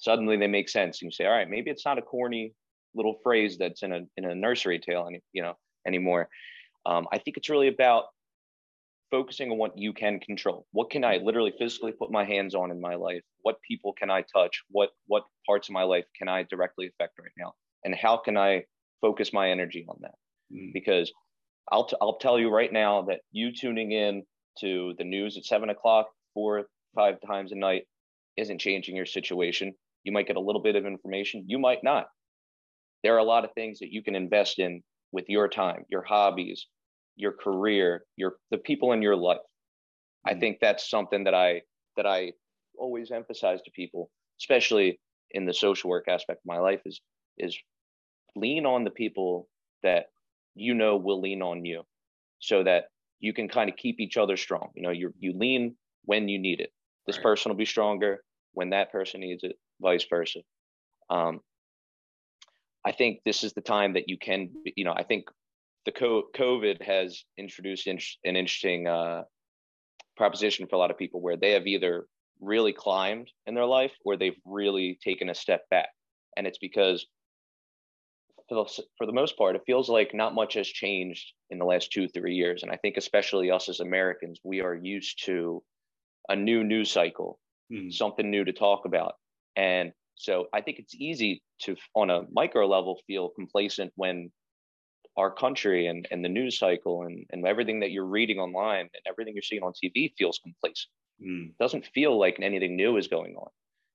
suddenly 0.01 0.37
they 0.37 0.47
make 0.47 0.69
sense. 0.69 1.01
And 1.01 1.07
you 1.07 1.13
say, 1.13 1.27
all 1.27 1.33
right, 1.33 1.49
maybe 1.49 1.71
it's 1.71 1.85
not 1.85 1.99
a 1.99 2.03
corny 2.03 2.53
little 2.95 3.17
phrase 3.23 3.57
that's 3.59 3.83
in 3.83 3.93
a 3.93 4.01
in 4.17 4.25
a 4.25 4.35
nursery 4.35 4.79
tale, 4.79 5.07
any, 5.09 5.23
you 5.33 5.43
know, 5.43 5.55
anymore. 5.87 6.29
Um, 6.87 7.07
I 7.13 7.19
think 7.19 7.37
it's 7.37 7.49
really 7.49 7.69
about 7.69 8.05
focusing 9.11 9.51
on 9.51 9.59
what 9.59 9.77
you 9.77 9.93
can 9.93 10.21
control. 10.21 10.67
What 10.73 10.91
can 10.91 11.05
I 11.05 11.17
literally 11.17 11.53
physically 11.59 11.93
put 11.93 12.11
my 12.11 12.25
hands 12.25 12.55
on 12.55 12.71
in 12.71 12.81
my 12.81 12.95
life? 12.95 13.23
What 13.43 13.57
people 13.67 13.93
can 13.93 14.11
I 14.11 14.25
touch? 14.35 14.63
What 14.71 14.91
what 15.07 15.25
parts 15.47 15.69
of 15.69 15.75
my 15.75 15.85
life 15.85 16.05
can 16.19 16.29
I 16.29 16.45
directly 16.45 16.87
affect 16.87 17.19
right 17.19 17.33
now? 17.39 17.53
And 17.85 17.95
how 17.95 18.17
can 18.17 18.37
I 18.37 18.65
focus 19.01 19.33
my 19.33 19.51
energy 19.51 19.87
on 19.89 19.97
that 20.03 20.15
mm. 20.53 20.73
because 20.73 21.13
I'll, 21.73 21.85
t- 21.85 21.97
I'll 22.01 22.19
tell 22.19 22.39
you 22.39 22.51
right 22.51 22.73
now 22.73 23.03
that 23.03 23.21
you 23.31 23.53
tuning 23.53 23.93
in 23.93 24.25
to 24.61 24.95
the 24.99 25.05
news 25.05 25.37
at 25.37 25.45
seven 25.45 25.71
o'clock, 25.71 26.09
four, 26.35 26.65
five 26.95 27.19
times 27.27 27.53
a 27.53 27.55
night 27.55 27.85
isn't 28.37 28.59
changing 28.59 28.97
your 28.97 29.07
situation. 29.07 29.75
You 30.05 30.13
might 30.13 30.27
get 30.27 30.37
a 30.37 30.41
little 30.41 30.63
bit 30.63 30.77
of 30.77 30.87
information, 30.87 31.45
you 31.47 31.59
might 31.59 31.83
not. 31.83 32.07
There 33.03 33.15
are 33.15 33.19
a 33.19 33.25
lot 33.25 33.45
of 33.45 33.53
things 33.55 33.79
that 33.79 33.93
you 33.93 34.03
can 34.03 34.15
invest 34.15 34.59
in 34.59 34.83
with 35.13 35.25
your 35.29 35.49
time, 35.49 35.85
your 35.89 36.03
hobbies, 36.03 36.67
your 37.17 37.33
career, 37.33 38.05
your 38.17 38.35
the 38.51 38.59
people 38.59 38.93
in 38.93 39.03
your 39.03 39.17
life. 39.17 39.39
Mm-hmm. 39.39 40.37
I 40.37 40.41
think 40.41 40.59
that's 40.61 40.89
something 40.89 41.25
that 41.25 41.35
I 41.35 41.63
that 41.97 42.07
I 42.07 42.33
always 42.79 43.11
emphasize 43.11 43.61
to 43.63 43.71
people, 43.73 44.11
especially 44.41 45.01
in 45.33 45.47
the 45.47 45.55
social 45.55 45.91
work 45.91 46.07
aspect 46.09 46.41
of 46.41 46.47
my 46.47 46.59
life, 46.59 46.81
is 46.85 47.01
is 47.39 47.57
lean 48.37 48.67
on 48.67 48.85
the 48.85 48.91
people 48.91 49.49
that 49.83 50.07
you 50.55 50.75
know 50.75 50.97
will 50.97 51.21
lean 51.21 51.43
on 51.43 51.65
you 51.65 51.83
so 52.39 52.63
that 52.65 52.85
you 53.19 53.33
can 53.33 53.49
kind 53.49 53.69
of 53.69 53.77
keep 53.77 54.01
each 54.01 54.17
other 54.17 54.37
strong. 54.37 54.71
You 54.75 54.83
know, 54.83 54.91
you 54.91 55.13
you 55.19 55.33
lean 55.37 55.77
when 56.05 56.29
you 56.29 56.39
need 56.39 56.61
it. 56.61 56.71
This 57.07 57.17
right. 57.17 57.25
person 57.25 57.51
will 57.51 57.57
be 57.57 57.65
stronger 57.67 58.23
when 58.53 58.71
that 58.71 58.93
person 58.93 59.21
needs 59.21 59.45
it, 59.45 59.57
vice 59.81 60.07
versa. 60.09 60.41
Um, 61.09 61.41
I 62.85 62.93
think 62.93 63.21
this 63.25 63.45
is 63.45 63.53
the 63.53 63.61
time 63.61 63.95
that 63.95 64.09
you 64.09 64.17
can, 64.17 64.51
you 64.77 64.85
know, 64.85 64.95
I 64.97 65.03
think 65.03 65.27
the 65.85 65.93
COVID 65.93 66.83
has 66.83 67.25
introduced 67.37 67.87
an 67.87 67.99
interesting 68.25 68.87
uh, 68.87 69.23
proposition 70.17 70.67
for 70.67 70.77
a 70.77 70.79
lot 70.79 70.91
of 70.91 70.99
people 70.99 71.21
where 71.21 71.37
they 71.37 71.53
have 71.53 71.67
either 71.67 72.07
really 72.41 72.73
climbed 72.73 73.29
in 73.47 73.55
their 73.55 73.67
life 73.67 73.93
or 74.05 74.17
they've 74.17 74.41
really 74.45 74.99
taken 75.05 75.29
a 75.29 75.35
step 75.35 75.63
back. 75.71 75.89
And 76.37 76.47
it's 76.47 76.59
because 76.59 77.07
for 78.49 78.55
the, 78.55 78.83
for 78.97 79.07
the 79.07 79.13
most 79.13 79.37
part, 79.37 79.57
it 79.57 79.63
feels 79.67 79.89
like 79.89 80.15
not 80.15 80.35
much 80.35 80.55
has 80.55 80.67
changed 80.67 81.33
in 81.51 81.59
the 81.59 81.65
last 81.65 81.93
two, 81.93 82.09
three 82.09 82.35
years. 82.35 82.63
And 82.63 82.73
I 82.73 82.77
think, 82.77 82.97
especially 82.97 83.51
us 83.51 83.69
as 83.69 83.81
Americans, 83.81 84.41
we 84.43 84.61
are 84.61 84.75
used 84.75 85.25
to 85.27 85.63
a 86.29 86.37
new 86.37 86.65
news 86.65 86.91
cycle, 86.91 87.39
mm. 87.73 87.93
something 87.93 88.31
new 88.31 88.45
to 88.45 88.53
talk 88.53 88.85
about. 88.87 89.15
And 89.61 89.93
so 90.15 90.47
I 90.55 90.63
think 90.63 90.79
it's 90.79 90.95
easy 90.95 91.43
to, 91.63 91.77
on 91.95 92.09
a 92.09 92.23
micro 92.33 92.67
level, 92.67 92.99
feel 93.07 93.29
complacent 93.29 93.93
when 93.95 94.33
our 95.19 95.31
country 95.31 95.87
and, 95.87 96.09
and 96.11 96.25
the 96.25 96.31
news 96.31 96.59
cycle 96.59 97.03
and, 97.03 97.27
and 97.29 97.47
everything 97.47 97.81
that 97.81 97.91
you're 97.91 98.07
reading 98.07 98.39
online 98.39 98.89
and 98.95 99.03
everything 99.07 99.35
you're 99.35 99.43
seeing 99.43 99.63
on 99.63 99.73
TV 99.73 100.13
feels 100.17 100.41
complacent. 100.43 100.89
Mm. 101.23 101.53
doesn't 101.61 101.85
feel 101.93 102.19
like 102.19 102.39
anything 102.41 102.77
new 102.77 102.97
is 102.97 103.07
going 103.07 103.35
on. 103.37 103.51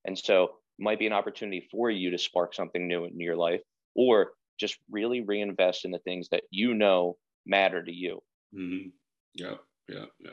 And 0.05 0.15
so 0.15 0.43
it 0.43 0.83
might 0.83 0.99
be 0.99 1.07
an 1.07 1.13
opportunity 1.13 1.67
for 1.71 1.89
you 1.89 2.11
to 2.11 2.19
spark 2.19 2.53
something 2.53 2.87
new 2.87 3.05
in 3.05 3.19
your 3.19 3.35
life 3.35 3.61
or 3.95 4.33
just 4.59 4.77
really 4.91 5.21
reinvest 5.21 5.85
in 5.85 5.91
the 5.91 5.97
things 5.97 6.29
that 6.29 6.43
you 6.51 6.75
know 6.75 7.17
matter 7.47 7.81
to 7.81 7.91
you. 7.91 8.21
Mm-hmm. 8.55 8.89
Yep. 9.33 9.59
Yeah, 9.87 10.05
yeah. 10.19 10.31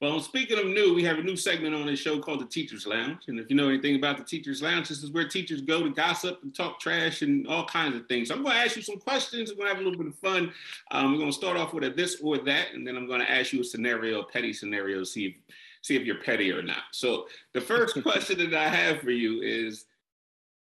Well, 0.00 0.20
speaking 0.20 0.58
of 0.58 0.66
new, 0.66 0.94
we 0.94 1.04
have 1.04 1.18
a 1.18 1.22
new 1.22 1.36
segment 1.36 1.74
on 1.74 1.86
this 1.86 1.98
show 1.98 2.18
called 2.18 2.40
the 2.40 2.46
Teachers 2.46 2.86
Lounge. 2.86 3.22
And 3.28 3.38
if 3.40 3.48
you 3.48 3.56
know 3.56 3.68
anything 3.68 3.96
about 3.96 4.18
the 4.18 4.24
Teachers 4.24 4.62
Lounge, 4.62 4.88
this 4.88 5.02
is 5.02 5.10
where 5.10 5.26
teachers 5.26 5.62
go 5.62 5.82
to 5.82 5.90
gossip 5.90 6.40
and 6.42 6.54
talk 6.54 6.80
trash 6.80 7.22
and 7.22 7.46
all 7.46 7.64
kinds 7.64 7.96
of 7.96 8.06
things. 8.06 8.28
So 8.28 8.34
I'm 8.34 8.42
going 8.42 8.54
to 8.54 8.60
ask 8.60 8.76
you 8.76 8.82
some 8.82 8.98
questions. 8.98 9.50
We're 9.50 9.64
going 9.64 9.68
to 9.68 9.74
have 9.74 9.82
a 9.82 9.88
little 9.88 10.02
bit 10.02 10.12
of 10.12 10.18
fun. 10.18 10.52
Um, 10.90 11.12
we're 11.12 11.18
going 11.18 11.30
to 11.30 11.36
start 11.36 11.56
off 11.56 11.72
with 11.72 11.84
a 11.84 11.90
this 11.90 12.20
or 12.22 12.36
that, 12.38 12.72
and 12.74 12.86
then 12.86 12.96
I'm 12.96 13.06
going 13.06 13.20
to 13.20 13.30
ask 13.30 13.52
you 13.52 13.62
a 13.62 13.64
scenario, 13.64 14.20
a 14.20 14.26
petty 14.26 14.52
scenario, 14.52 15.02
see 15.04 15.26
if 15.26 15.34
see 15.80 15.96
if 15.96 16.02
you're 16.02 16.22
petty 16.22 16.50
or 16.50 16.62
not. 16.62 16.82
So 16.92 17.26
the 17.54 17.60
first 17.60 18.02
question 18.02 18.38
that 18.38 18.54
I 18.54 18.68
have 18.68 19.00
for 19.00 19.12
you 19.12 19.40
is, 19.40 19.86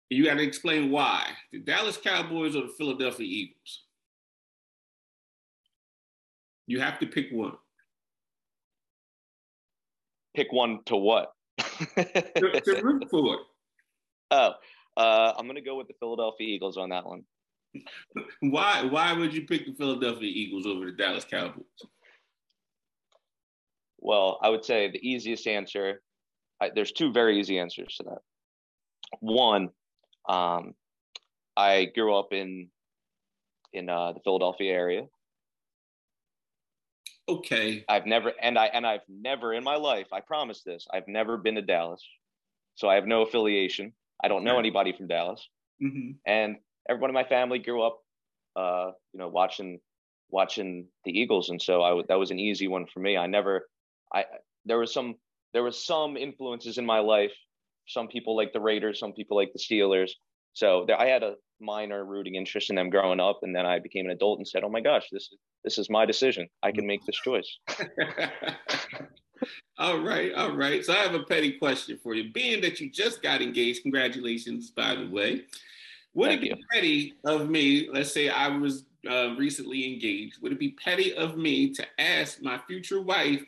you 0.10 0.26
got 0.26 0.36
to 0.36 0.44
explain 0.44 0.90
why 0.90 1.28
the 1.52 1.60
Dallas 1.60 1.98
Cowboys 1.98 2.56
or 2.56 2.64
the 2.64 2.74
Philadelphia 2.78 3.28
Eagles. 3.28 3.84
You 6.66 6.80
have 6.80 6.98
to 7.00 7.06
pick 7.06 7.30
one 7.32 7.54
pick 10.36 10.52
one 10.52 10.80
to 10.86 10.96
what? 10.96 11.32
to, 11.60 12.62
to 12.62 12.82
root 12.84 13.06
for. 13.10 13.38
Oh, 14.34 14.54
uh, 14.96 15.34
I'm 15.38 15.46
gonna 15.46 15.60
go 15.60 15.76
with 15.76 15.90
the 15.90 15.94
Philadelphia 16.00 16.48
Eagles 16.48 16.78
on 16.78 16.88
that 16.92 17.06
one. 17.06 17.24
Why? 18.40 18.86
Why 18.86 19.12
would 19.12 19.34
you 19.34 19.46
pick 19.46 19.66
the 19.66 19.74
Philadelphia 19.74 20.30
Eagles 20.30 20.66
over 20.66 20.86
the 20.86 20.94
Dallas 20.94 21.26
Cowboys? 21.26 21.66
Well, 24.00 24.40
I 24.42 24.48
would 24.48 24.64
say 24.64 24.90
the 24.90 25.06
easiest 25.06 25.48
answer. 25.48 26.02
I, 26.62 26.72
there's 26.74 26.94
two 26.94 27.12
very 27.12 27.42
easy 27.42 27.60
answers 27.60 27.94
to 27.98 28.04
that. 28.04 28.20
One, 29.20 29.70
um, 30.30 30.76
I 31.58 31.92
grew 31.94 32.16
up 32.16 32.32
in 32.32 32.70
in 33.74 33.90
uh, 33.90 34.14
the 34.14 34.20
Philadelphia 34.24 34.74
area. 34.74 35.04
Okay. 37.30 37.86
I've 37.88 38.06
never 38.06 38.34
and 38.42 38.58
I 38.58 38.66
and 38.68 38.86
I've 38.86 39.02
never 39.08 39.54
in 39.54 39.64
my 39.64 39.76
life, 39.76 40.08
I 40.12 40.22
promise 40.22 40.64
this, 40.64 40.88
I've 40.94 41.08
never 41.08 41.38
been 41.38 41.56
to 41.56 41.62
Dallas. 41.62 42.04
So 42.76 42.90
I 42.90 42.96
have 42.96 43.06
no 43.06 43.22
affiliation. 43.22 43.94
I 44.24 44.28
don't 44.28 44.44
know 44.44 44.60
anybody 44.60 44.94
from 44.96 45.08
Dallas. 45.08 45.48
Mm-hmm. 45.82 46.12
And 46.26 46.58
everyone 46.90 47.10
in 47.10 47.14
my 47.14 47.24
family 47.24 47.60
grew 47.60 47.82
up 47.82 48.00
uh, 48.56 48.92
you 49.14 49.20
know, 49.20 49.28
watching 49.28 49.80
watching 50.30 50.88
the 51.06 51.12
Eagles 51.12 51.50
and 51.50 51.62
so 51.62 51.82
I 51.82 52.02
that 52.08 52.20
was 52.20 52.32
an 52.32 52.40
easy 52.40 52.68
one 52.68 52.86
for 52.94 53.00
me. 53.00 53.18
I 53.18 53.28
never 53.28 53.68
I 54.14 54.26
there 54.66 54.80
was 54.80 54.94
some 54.94 55.16
there 55.54 55.64
was 55.64 55.84
some 55.84 56.18
influences 56.18 56.78
in 56.78 56.86
my 56.86 57.00
life. 57.00 57.34
Some 57.88 58.08
people 58.08 58.36
like 58.36 58.54
the 58.54 58.62
Raiders, 58.62 59.00
some 59.00 59.14
people 59.14 59.36
like 59.36 59.52
the 59.54 59.60
Steelers. 59.60 60.12
So 60.54 60.86
there, 60.88 61.00
I 61.00 61.08
had 61.08 61.24
a 61.24 61.36
minor 61.62 62.04
rooting 62.06 62.36
interest 62.36 62.70
in 62.70 62.76
them 62.76 62.90
growing 62.90 63.20
up, 63.20 63.40
and 63.44 63.56
then 63.56 63.66
I 63.66 63.80
became 63.80 64.06
an 64.06 64.12
adult 64.12 64.40
and 64.40 64.48
said, 64.48 64.64
"Oh 64.64 64.70
my 64.70 64.82
gosh, 64.82 65.08
this 65.12 65.24
is 65.24 65.38
this 65.64 65.78
is 65.78 65.90
my 65.90 66.06
decision. 66.06 66.48
I 66.64 66.72
can 66.72 66.86
make 66.86 67.06
this 67.06 67.16
choice." 67.18 67.60
all 69.78 70.00
right, 70.00 70.34
all 70.34 70.56
right. 70.56 70.84
So 70.84 70.94
I 70.94 70.98
have 70.98 71.16
a 71.16 71.24
petty 71.24 71.54
question 71.54 72.00
for 72.02 72.16
you. 72.16 72.32
Being 72.32 72.62
that 72.62 72.80
you 72.80 72.90
just 72.90 73.22
got 73.22 73.42
engaged, 73.42 73.84
congratulations, 73.84 74.72
by 74.72 74.96
the 74.96 75.08
way. 75.08 75.44
Would 76.14 76.28
Thank 76.28 76.42
it 76.42 76.44
be 76.44 76.50
you. 76.50 76.66
petty 76.72 77.14
of 77.24 77.50
me? 77.50 77.90
Let's 77.92 78.12
say 78.12 78.30
I 78.30 78.48
was 78.50 78.86
uh, 79.10 79.36
recently 79.38 79.92
engaged. 79.94 80.42
Would 80.42 80.52
it 80.52 80.60
be 80.60 80.72
petty 80.72 81.14
of 81.14 81.38
me 81.38 81.74
to 81.74 81.86
ask 82.00 82.42
my 82.42 82.60
future 82.68 83.02
wife 83.02 83.44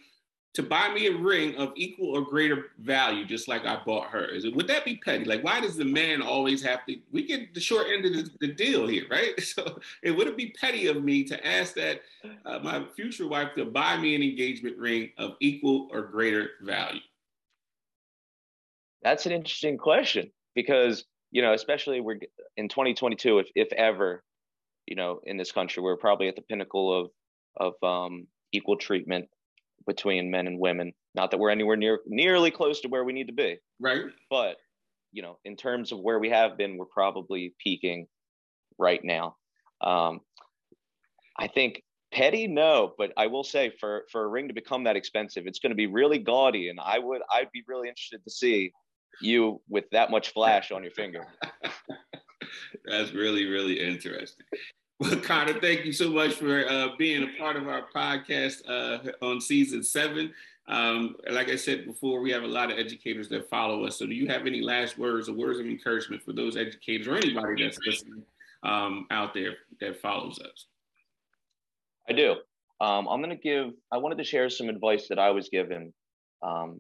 to 0.54 0.62
buy 0.62 0.94
me 0.94 1.08
a 1.08 1.18
ring 1.18 1.56
of 1.56 1.74
equal 1.76 2.16
or 2.16 2.22
greater 2.22 2.72
value, 2.80 3.26
just 3.26 3.48
like 3.48 3.66
I 3.66 3.82
bought 3.84 4.08
her? 4.10 4.26
Is 4.26 4.46
it 4.46 4.56
would 4.56 4.68
that 4.68 4.86
be 4.86 4.98
petty? 4.98 5.26
Like, 5.26 5.44
why 5.44 5.60
does 5.60 5.76
the 5.76 5.86
man 5.86 6.22
always 6.22 6.62
have 6.64 6.86
to? 6.86 6.96
We 7.12 7.26
get 7.26 7.54
the 7.54 7.60
short 7.60 7.88
end 7.88 8.06
of 8.06 8.14
the, 8.14 8.30
the 8.40 8.54
deal 8.54 8.88
here, 8.88 9.06
right? 9.10 9.34
So, 9.44 9.80
it 10.02 10.12
would 10.12 10.28
it 10.28 10.38
be 10.38 10.56
petty 10.60 10.88
of 10.88 11.04
me 11.04 11.24
to 11.26 11.48
ask 11.48 11.76
that 11.76 12.02
uh, 12.46 12.60
my 12.60 12.86
future 12.96 13.28
wife 13.28 13.50
to 13.56 13.66
buy 13.66 13.98
me 13.98 14.16
an 14.16 14.24
engagement 14.24 14.78
ring 14.78 15.12
of 15.18 15.36
equal 15.40 15.90
or 15.92 16.04
greater 16.04 16.52
value? 16.62 17.02
That's 19.04 19.26
an 19.26 19.32
interesting 19.32 19.78
question 19.78 20.32
because 20.56 21.06
you 21.32 21.42
know, 21.42 21.54
especially 21.54 22.00
we're 22.00 22.20
in 22.58 22.70
2022, 22.70 23.40
if 23.40 23.48
if 23.56 23.74
ever, 23.74 24.24
you 24.86 24.96
know, 24.96 25.20
in 25.26 25.36
this 25.36 25.52
country, 25.52 25.82
we're 25.82 25.98
probably 25.98 26.28
at 26.28 26.36
the 26.36 26.44
pinnacle 26.44 27.02
of 27.02 27.12
of 27.58 27.74
um, 27.84 28.28
equal 28.52 28.78
treatment 28.78 29.28
between 29.86 30.32
men 30.32 30.48
and 30.48 30.60
women. 30.60 30.94
Not 31.16 31.32
that 31.32 31.40
we're 31.40 31.50
anywhere 31.50 31.76
near 31.76 32.00
nearly 32.06 32.52
close 32.52 32.82
to 32.82 32.88
where 32.88 33.04
we 33.04 33.14
need 33.14 33.28
to 33.28 33.34
be. 33.34 33.58
Right. 33.80 34.04
But 34.30 34.58
you 35.12 35.22
know, 35.22 35.38
in 35.46 35.56
terms 35.56 35.92
of 35.92 36.00
where 36.00 36.20
we 36.20 36.30
have 36.30 36.58
been, 36.58 36.78
we're 36.78 36.86
probably 36.86 37.54
peaking 37.64 38.08
right 38.78 39.04
now. 39.04 39.36
Um, 39.82 40.22
I 41.38 41.48
think 41.48 41.84
petty, 42.12 42.48
no, 42.48 42.94
but 42.98 43.12
I 43.18 43.28
will 43.28 43.44
say 43.44 43.74
for 43.80 44.06
for 44.12 44.24
a 44.24 44.28
ring 44.28 44.48
to 44.48 44.54
become 44.54 44.84
that 44.86 44.96
expensive, 44.96 45.46
it's 45.48 45.60
going 45.60 45.72
to 45.72 45.76
be 45.76 45.88
really 45.88 46.20
gaudy, 46.20 46.70
and 46.70 46.80
I 46.80 47.00
would 47.00 47.22
I'd 47.32 47.52
be 47.52 47.64
really 47.68 47.90
interested 47.90 48.24
to 48.24 48.32
see 48.32 48.72
you 49.22 49.62
with 49.70 49.86
that 49.92 50.12
much 50.12 50.34
flash 50.34 50.72
on 50.72 50.84
your 50.84 50.92
finger. 50.92 51.26
That's 52.86 53.14
really 53.14 53.46
really 53.46 53.80
interesting. 53.80 54.46
Well, 55.04 55.18
Connor, 55.18 55.60
thank 55.60 55.84
you 55.84 55.92
so 55.92 56.10
much 56.10 56.36
for 56.36 56.66
uh, 56.66 56.96
being 56.98 57.24
a 57.24 57.38
part 57.38 57.58
of 57.58 57.68
our 57.68 57.88
podcast 57.94 58.62
uh, 58.70 59.12
on 59.22 59.42
season 59.42 59.84
seven. 59.84 60.34
Um, 60.70 61.18
like 61.30 61.50
I 61.50 61.58
said 61.58 61.86
before, 61.86 62.22
we 62.22 62.32
have 62.32 62.44
a 62.44 62.48
lot 62.48 62.72
of 62.72 62.78
educators 62.78 63.28
that 63.28 63.50
follow 63.50 63.84
us. 63.84 64.00
So, 64.00 64.06
do 64.06 64.14
you 64.14 64.30
have 64.30 64.48
any 64.48 64.62
last 64.62 64.98
words 64.98 65.28
or 65.28 65.34
words 65.34 65.60
of 65.60 65.66
encouragement 65.66 66.24
for 66.24 66.32
those 66.32 66.56
educators 66.56 67.06
or 67.10 67.18
anybody 67.18 67.66
that's 67.66 67.78
listening 67.86 68.24
um, 68.64 69.06
out 69.12 69.34
there 69.34 69.56
that 69.82 70.00
follows 70.00 70.40
us? 70.40 70.68
I 72.10 72.14
do. 72.14 72.38
Um, 72.80 73.10
I'm 73.10 73.22
going 73.22 73.36
to 73.36 73.44
give, 73.44 73.74
I 73.92 73.98
wanted 73.98 74.20
to 74.20 74.24
share 74.24 74.50
some 74.50 74.70
advice 74.70 75.10
that 75.10 75.20
I 75.20 75.32
was 75.32 75.50
given 75.50 75.94
um, 76.42 76.80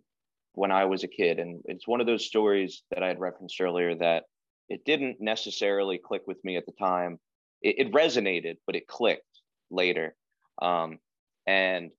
when 0.53 0.71
I 0.71 0.85
was 0.85 1.03
a 1.03 1.09
kid. 1.09 1.39
And 1.39 1.61
it's 1.65 1.89
one 1.89 1.99
of 1.99 2.07
those 2.07 2.25
stories 2.25 2.83
that 2.91 3.03
I 3.03 3.07
had 3.07 3.19
referenced 3.19 3.59
earlier 3.59 3.95
that 3.95 4.23
it 4.69 4.85
didn't 4.85 5.17
necessarily 5.19 5.97
click 5.97 6.21
with 6.25 6.41
me 6.45 6.55
at 6.55 6.65
the 6.65 6.71
time 6.79 7.19
it, 7.63 7.87
it 7.87 7.93
resonated, 7.93 8.57
but 8.67 8.75
it 8.75 8.87
clicked 8.87 9.23
later. 9.71 10.15
Um, 10.61 10.99
and 11.47 11.91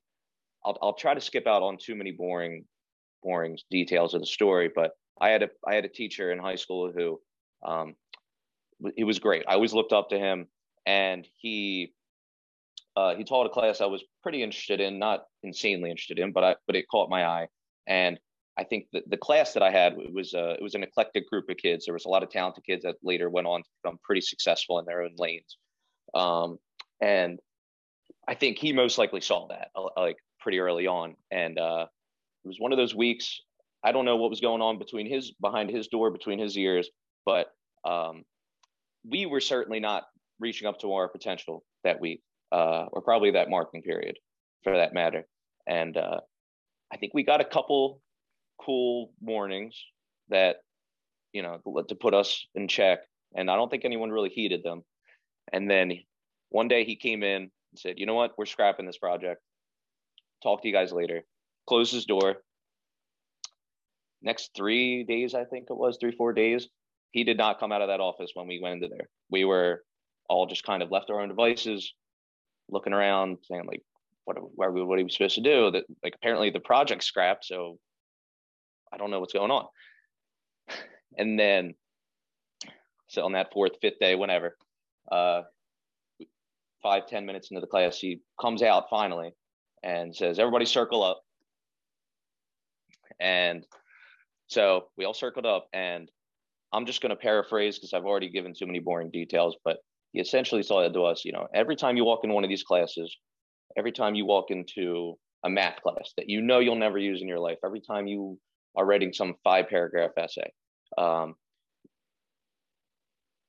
I'll, 0.65 0.79
I'll 0.81 0.95
try 0.95 1.15
to 1.15 1.21
skip 1.21 1.47
out 1.47 1.63
on 1.63 1.79
too 1.79 1.95
many 1.95 2.13
boring, 2.13 2.65
boring 3.23 3.59
details 3.71 4.15
of 4.15 4.21
the 4.21 4.27
story. 4.27 4.71
But 4.75 4.93
I 5.21 5.31
had 5.31 5.43
a 5.43 5.49
I 5.67 5.75
had 5.75 5.85
a 5.85 5.89
teacher 5.89 6.33
in 6.33 6.39
high 6.39 6.57
school 6.57 6.93
who, 6.95 7.21
um, 7.67 7.95
he 8.97 9.05
was 9.05 9.19
great. 9.19 9.45
I 9.49 9.55
always 9.55 9.73
looked 9.73 9.93
up 9.93 10.11
to 10.11 10.19
him, 10.19 10.47
and 10.87 11.27
he 11.37 11.93
uh, 12.97 13.15
he 13.17 13.25
taught 13.25 13.47
a 13.47 13.51
class 13.51 13.81
I 13.81 13.87
was 13.87 14.05
pretty 14.23 14.43
interested 14.43 14.81
in, 14.81 14.99
not 14.99 15.25
insanely 15.43 15.91
interested 15.91 16.19
in, 16.19 16.33
but 16.33 16.45
I 16.45 16.57
but 16.67 16.77
it 16.77 16.87
caught 16.91 17.11
my 17.11 17.25
eye. 17.25 17.49
And 17.87 18.19
I 18.57 18.65
think 18.65 18.87
the, 18.93 19.03
the 19.09 19.17
class 19.17 19.53
that 19.55 19.63
I 19.63 19.71
had 19.71 19.97
was 20.13 20.33
uh, 20.35 20.55
it 20.59 20.63
was 20.63 20.75
an 20.75 20.85
eclectic 20.85 21.29
group 21.29 21.49
of 21.49 21.57
kids. 21.57 21.85
There 21.85 21.95
was 21.95 22.05
a 22.05 22.09
lot 22.09 22.23
of 22.23 22.31
talented 22.31 22.65
kids 22.65 22.85
that 22.85 22.97
later 23.03 23.29
went 23.29 23.47
on 23.47 23.63
to 23.63 23.69
become 23.83 23.99
pretty 24.03 24.21
successful 24.21 24.79
in 24.79 24.85
their 24.85 25.03
own 25.03 25.15
lanes. 25.19 25.59
Um, 26.15 26.59
and 27.01 27.41
I 28.29 28.35
think 28.35 28.59
he 28.59 28.73
most 28.73 28.97
likely 28.97 29.21
saw 29.21 29.49
that 29.49 29.69
uh, 29.75 29.89
like 29.97 30.19
pretty 30.41 30.61
early 30.61 30.87
on. 30.87 31.17
And 31.31 31.59
uh, 31.59 31.87
it 32.45 32.49
was 32.49 32.61
one 32.61 32.73
of 32.73 32.79
those 32.79 32.95
weeks. 32.95 33.41
I 33.83 33.93
don't 33.93 34.05
know 34.05 34.17
what 34.17 34.31
was 34.31 34.41
going 34.41 34.63
on 34.63 34.79
between 34.79 35.11
his 35.11 35.33
behind 35.33 35.71
his 35.71 35.89
door, 35.89 36.11
between 36.11 36.39
his 36.39 36.57
ears, 36.57 36.89
but 37.27 37.49
um, 37.85 38.25
we 39.09 39.27
were 39.27 39.41
certainly 39.41 39.81
not 39.81 40.05
reaching 40.41 40.67
up 40.69 40.79
to 40.81 40.95
our 40.95 41.09
potential 41.09 41.65
that 41.83 42.01
week, 42.01 42.23
uh, 42.53 42.87
or 42.93 43.03
probably 43.03 43.33
that 43.33 43.51
marking 43.51 43.83
period, 43.83 44.17
for 44.63 44.77
that 44.77 44.95
matter. 44.95 45.27
And 45.67 45.97
uh, 45.97 46.21
I 46.93 46.97
think 46.97 47.13
we 47.15 47.25
got 47.25 47.41
a 47.41 47.45
couple 47.45 48.01
cool 48.59 49.13
warnings 49.21 49.81
that 50.29 50.57
you 51.33 51.43
know 51.43 51.61
to 51.89 51.95
put 51.95 52.15
us 52.15 52.47
in 52.55 52.69
check, 52.69 53.01
and 53.35 53.51
I 53.51 53.57
don't 53.57 53.71
think 53.71 53.85
anyone 53.85 54.11
really 54.11 54.31
heeded 54.31 54.63
them. 54.63 54.83
And 55.53 55.71
then 55.71 55.93
one 56.51 56.69
day 56.69 56.85
he 56.85 56.97
came 56.97 57.23
in 57.23 57.43
and 57.43 57.51
said, 57.77 57.99
"You 57.99 58.07
know 58.07 58.15
what? 58.15 58.37
We're 58.39 58.47
scrapping 58.47 58.87
this 58.87 58.99
project. 58.99 59.43
Talk 60.43 60.63
to 60.63 60.69
you 60.69 60.75
guys 60.75 60.93
later." 60.93 61.25
Closed 61.67 61.95
his 61.95 62.05
door. 62.05 62.43
Next 64.21 64.51
three 64.55 65.05
days, 65.05 65.35
I 65.35 65.45
think 65.45 65.69
it 65.71 65.77
was 65.77 65.97
three 65.99 66.13
four 66.13 66.33
days, 66.33 66.69
he 67.15 67.23
did 67.23 67.39
not 67.39 67.61
come 67.61 67.71
out 67.71 67.81
of 67.81 67.89
that 67.89 68.01
office 68.01 68.33
when 68.35 68.49
we 68.49 68.61
went 68.61 68.83
into 68.83 68.89
there. 68.89 69.09
We 69.31 69.45
were 69.45 69.85
all 70.29 70.47
just 70.47 70.65
kind 70.65 70.83
of 70.83 70.91
left 70.91 71.11
our 71.11 71.21
own 71.21 71.29
devices, 71.29 71.95
looking 72.69 72.93
around, 72.93 73.39
saying 73.45 73.67
like, 73.67 73.83
"What? 74.25 74.37
What 74.57 74.67
are 74.67 74.73
we, 74.73 74.83
what 74.83 74.99
are 74.99 75.05
we 75.05 75.09
supposed 75.09 75.37
to 75.37 75.41
do?" 75.41 75.71
That 75.71 75.85
like 76.03 76.17
apparently 76.17 76.51
the 76.51 76.59
project 76.59 77.05
scrapped, 77.05 77.45
so 77.45 77.79
I 78.95 78.97
don't 78.97 79.11
know 79.11 79.21
what's 79.21 79.33
going 79.33 79.51
on. 79.51 79.67
And 81.17 81.39
then, 81.39 81.75
so 83.07 83.25
on 83.25 83.35
that 83.35 83.53
fourth, 83.53 83.75
fifth 83.81 84.01
day, 84.01 84.17
whenever, 84.17 84.57
uh, 85.13 85.43
five 86.83 87.07
ten 87.07 87.25
minutes 87.25 87.53
into 87.53 87.61
the 87.61 87.69
class, 87.69 87.99
he 87.99 88.21
comes 88.41 88.63
out 88.63 88.91
finally 88.91 89.31
and 89.85 90.17
says, 90.17 90.41
"Everybody 90.41 90.65
circle 90.65 91.05
up." 91.05 91.23
And 93.21 93.65
so 94.49 94.89
we 94.97 95.05
all 95.05 95.15
circled 95.15 95.47
up, 95.47 95.69
and 95.73 96.11
I'm 96.73 96.85
just 96.85 97.01
going 97.01 97.11
to 97.11 97.17
paraphrase 97.17 97.79
because 97.79 97.95
I've 97.95 98.05
already 98.05 98.29
given 98.29 98.53
too 98.53 98.67
many 98.67 98.81
boring 98.81 99.13
details, 99.13 99.57
but 99.65 99.79
he 100.13 100.21
essentially 100.21 100.65
said 100.65 100.95
to 100.95 101.05
us, 101.05 101.25
you 101.25 101.31
know, 101.31 101.47
every 101.55 101.77
time 101.77 101.97
you 101.97 102.05
walk 102.05 102.25
in 102.25 102.33
one 102.33 102.43
of 102.43 102.51
these 102.51 102.65
classes, 102.65 103.17
every 103.77 103.93
time 103.93 104.17
you 104.17 104.27
walk 104.27 104.51
into 104.51 105.15
a 105.45 105.51
math 105.51 105.81
class 105.83 106.13
that 106.17 106.29
you 106.29 106.41
know 106.41 106.59
you'll 106.59 106.75
never 106.75 106.99
use 106.99 107.23
in 107.23 107.29
your 107.29 107.39
life, 107.39 107.59
every 107.65 107.81
time 107.81 108.09
you 108.09 108.39
are 108.77 108.85
writing 108.85 109.13
some 109.13 109.35
five 109.45 109.69
paragraph 109.69 110.11
essay, 110.17 110.53
um, 110.99 111.35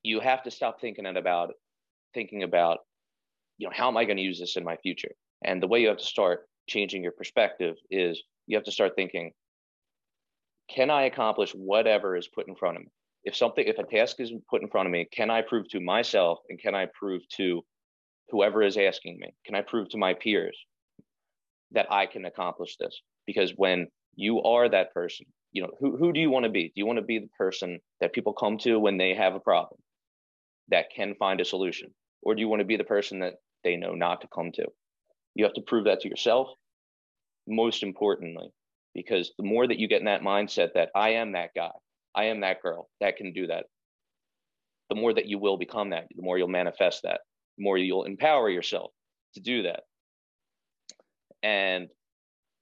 you 0.04 0.20
have 0.20 0.44
to 0.44 0.52
stop 0.52 0.80
thinking 0.80 1.06
about 1.06 1.54
thinking 2.14 2.44
about, 2.44 2.80
you 3.58 3.68
know, 3.68 3.74
how 3.76 3.88
am 3.90 3.98
I 3.98 4.06
going 4.06 4.18
to 4.18 4.24
use 4.24 4.40
this 4.40 4.56
in 4.56 4.64
my 4.64 4.78
future? 4.78 5.12
And 5.44 5.62
the 5.62 5.68
way 5.68 5.82
you 5.82 5.90
have 5.90 5.98
to 5.98 6.06
start 6.06 6.48
changing 6.70 7.04
your 7.04 7.12
perspective 7.12 7.76
is 7.92 8.24
you 8.48 8.56
have 8.56 8.64
to 8.66 8.72
start 8.72 8.94
thinking, 8.96 9.32
can 10.70 10.90
I 10.90 11.04
accomplish 11.04 11.52
whatever 11.52 12.16
is 12.16 12.28
put 12.28 12.48
in 12.48 12.56
front 12.56 12.78
of 12.78 12.84
me? 12.84 12.90
if 13.26 13.36
something 13.36 13.66
if 13.68 13.80
a 13.80 13.84
task 13.84 14.20
is 14.20 14.32
put 14.50 14.62
in 14.62 14.70
front 14.70 14.88
of 14.88 14.92
me 14.92 15.08
can 15.12 15.30
i 15.30 15.42
prove 15.42 15.68
to 15.68 15.82
myself 15.82 16.40
and 16.50 16.60
can 16.60 16.76
i 16.76 16.86
prove 16.98 17.22
to 17.30 17.62
whoever 18.30 18.62
is 18.62 18.78
asking 18.78 19.18
me 19.20 19.34
can 19.46 19.56
i 19.56 19.62
prove 19.62 19.90
to 19.90 19.98
my 19.98 20.14
peers 20.14 20.58
that 21.72 21.92
i 21.92 22.06
can 22.06 22.26
accomplish 22.26 22.78
this 22.78 23.02
because 23.26 23.52
when 23.58 23.88
you 24.16 24.42
are 24.44 24.70
that 24.70 24.94
person 24.94 25.26
you 25.52 25.62
know 25.62 25.72
who, 25.80 25.98
who 25.98 26.14
do 26.14 26.20
you 26.20 26.30
want 26.30 26.46
to 26.46 26.52
be 26.52 26.66
do 26.66 26.74
you 26.76 26.86
want 26.86 27.00
to 27.00 27.06
be 27.06 27.20
the 27.20 27.30
person 27.38 27.80
that 28.02 28.14
people 28.14 28.34
come 28.34 28.58
to 28.58 28.80
when 28.80 28.98
they 28.98 29.14
have 29.14 29.36
a 29.36 29.40
problem 29.40 29.80
that 30.70 30.92
can 30.96 31.16
find 31.16 31.40
a 31.42 31.46
solution 31.46 31.94
or 32.22 32.36
do 32.36 32.42
you 32.42 32.48
want 32.48 32.60
to 32.60 32.66
be 32.66 32.78
the 32.78 32.84
person 32.84 33.20
that 33.20 33.36
they 33.64 33.76
know 33.76 33.94
not 33.94 34.22
to 34.22 34.28
come 34.34 34.52
to 34.52 34.66
you 35.36 35.46
have 35.46 35.54
to 35.54 35.62
prove 35.62 35.86
that 35.86 36.02
to 36.02 36.10
yourself 36.10 36.50
most 37.48 37.84
importantly 37.84 38.50
because 38.94 39.34
the 39.38 39.46
more 39.46 39.68
that 39.68 39.78
you 39.78 39.88
get 39.88 40.00
in 40.00 40.06
that 40.06 40.22
mindset 40.22 40.74
that 40.74 40.90
i 40.96 41.10
am 41.10 41.34
that 41.34 41.52
guy 41.56 41.72
I 42.16 42.26
am 42.26 42.40
that 42.42 42.62
girl 42.62 42.90
that 43.02 43.18
can 43.18 43.34
do 43.34 43.48
that. 43.48 43.66
The 44.90 44.96
more 44.96 45.14
that 45.14 45.26
you 45.26 45.38
will 45.38 45.58
become 45.58 45.90
that, 45.90 46.08
the 46.16 46.22
more 46.22 46.38
you'll 46.38 46.48
manifest 46.48 47.04
that, 47.04 47.22
the 47.58 47.64
more 47.64 47.78
you'll 47.78 48.06
empower 48.06 48.50
yourself 48.50 48.92
to 49.34 49.42
do 49.42 49.64
that. 49.64 49.82
And 51.44 51.90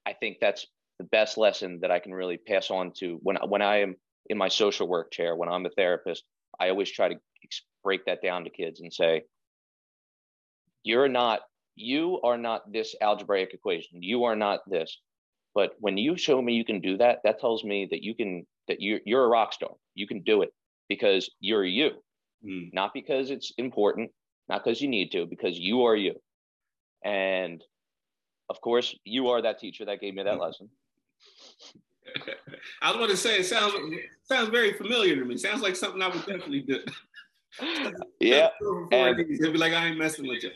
I 0.04 0.14
think 0.14 0.38
that's 0.40 0.66
the 0.98 1.04
best 1.04 1.36
lesson 1.36 1.80
that 1.82 1.90
I 1.90 1.98
can 1.98 2.14
really 2.14 2.36
pass 2.36 2.70
on 2.70 2.92
to 2.98 3.18
when 3.22 3.36
when 3.48 3.62
I 3.62 3.80
am 3.80 3.96
in 4.30 4.38
my 4.38 4.48
social 4.48 4.88
work 4.88 5.10
chair, 5.10 5.36
when 5.36 5.48
I'm 5.48 5.66
a 5.66 5.70
therapist, 5.70 6.24
I 6.58 6.70
always 6.70 6.90
try 6.90 7.08
to 7.08 7.16
break 7.82 8.06
that 8.06 8.22
down 8.22 8.44
to 8.44 8.50
kids 8.50 8.80
and 8.80 8.92
say, 8.92 9.22
you're 10.82 11.08
not, 11.08 11.40
you 11.74 12.20
are 12.22 12.38
not 12.38 12.72
this 12.72 12.94
algebraic 13.00 13.52
equation. 13.52 14.02
You 14.02 14.24
are 14.24 14.36
not 14.36 14.60
this. 14.68 14.98
But 15.54 15.72
when 15.78 15.96
you 15.98 16.16
show 16.16 16.40
me 16.40 16.54
you 16.54 16.64
can 16.64 16.80
do 16.80 16.96
that, 16.98 17.20
that 17.24 17.40
tells 17.40 17.62
me 17.62 17.86
that 17.90 18.02
you 18.02 18.14
can 18.14 18.46
that 18.66 18.80
you're 18.80 19.00
you're 19.04 19.24
a 19.24 19.28
rock 19.28 19.52
star. 19.52 19.70
You 19.94 20.06
can 20.06 20.22
do 20.22 20.42
it 20.42 20.50
because 20.88 21.30
you're 21.38 21.64
you, 21.64 21.90
mm. 22.44 22.70
not 22.72 22.92
because 22.92 23.30
it's 23.30 23.52
important, 23.56 24.10
not 24.48 24.64
because 24.64 24.80
you 24.80 24.88
need 24.88 25.12
to, 25.12 25.26
because 25.26 25.56
you 25.58 25.84
are 25.84 25.94
you. 25.94 26.14
And 27.04 27.62
of 28.50 28.60
course, 28.60 28.96
you 29.04 29.28
are 29.28 29.42
that 29.42 29.60
teacher 29.60 29.84
that 29.84 30.00
gave 30.00 30.14
me 30.14 30.24
that 30.24 30.38
mm. 30.38 30.40
lesson. 30.40 30.70
I 32.82 32.90
was 32.90 32.96
going 32.96 33.10
to 33.10 33.16
say 33.16 33.38
it 33.38 33.44
sounds 33.44 33.74
sounds 34.24 34.50
very 34.50 34.74
familiar 34.74 35.16
to 35.16 35.24
me. 35.24 35.36
Sounds 35.36 35.62
like 35.62 35.76
something 35.76 36.00
I 36.02 36.08
would 36.08 36.24
definitely 36.26 36.60
do. 36.60 36.80
yeah, 38.20 38.48
and, 38.92 39.18
he'll 39.40 39.52
be 39.52 39.58
like, 39.58 39.72
"I 39.72 39.86
ain't 39.86 39.98
messing 39.98 40.26
with 40.26 40.42
you." 40.42 40.50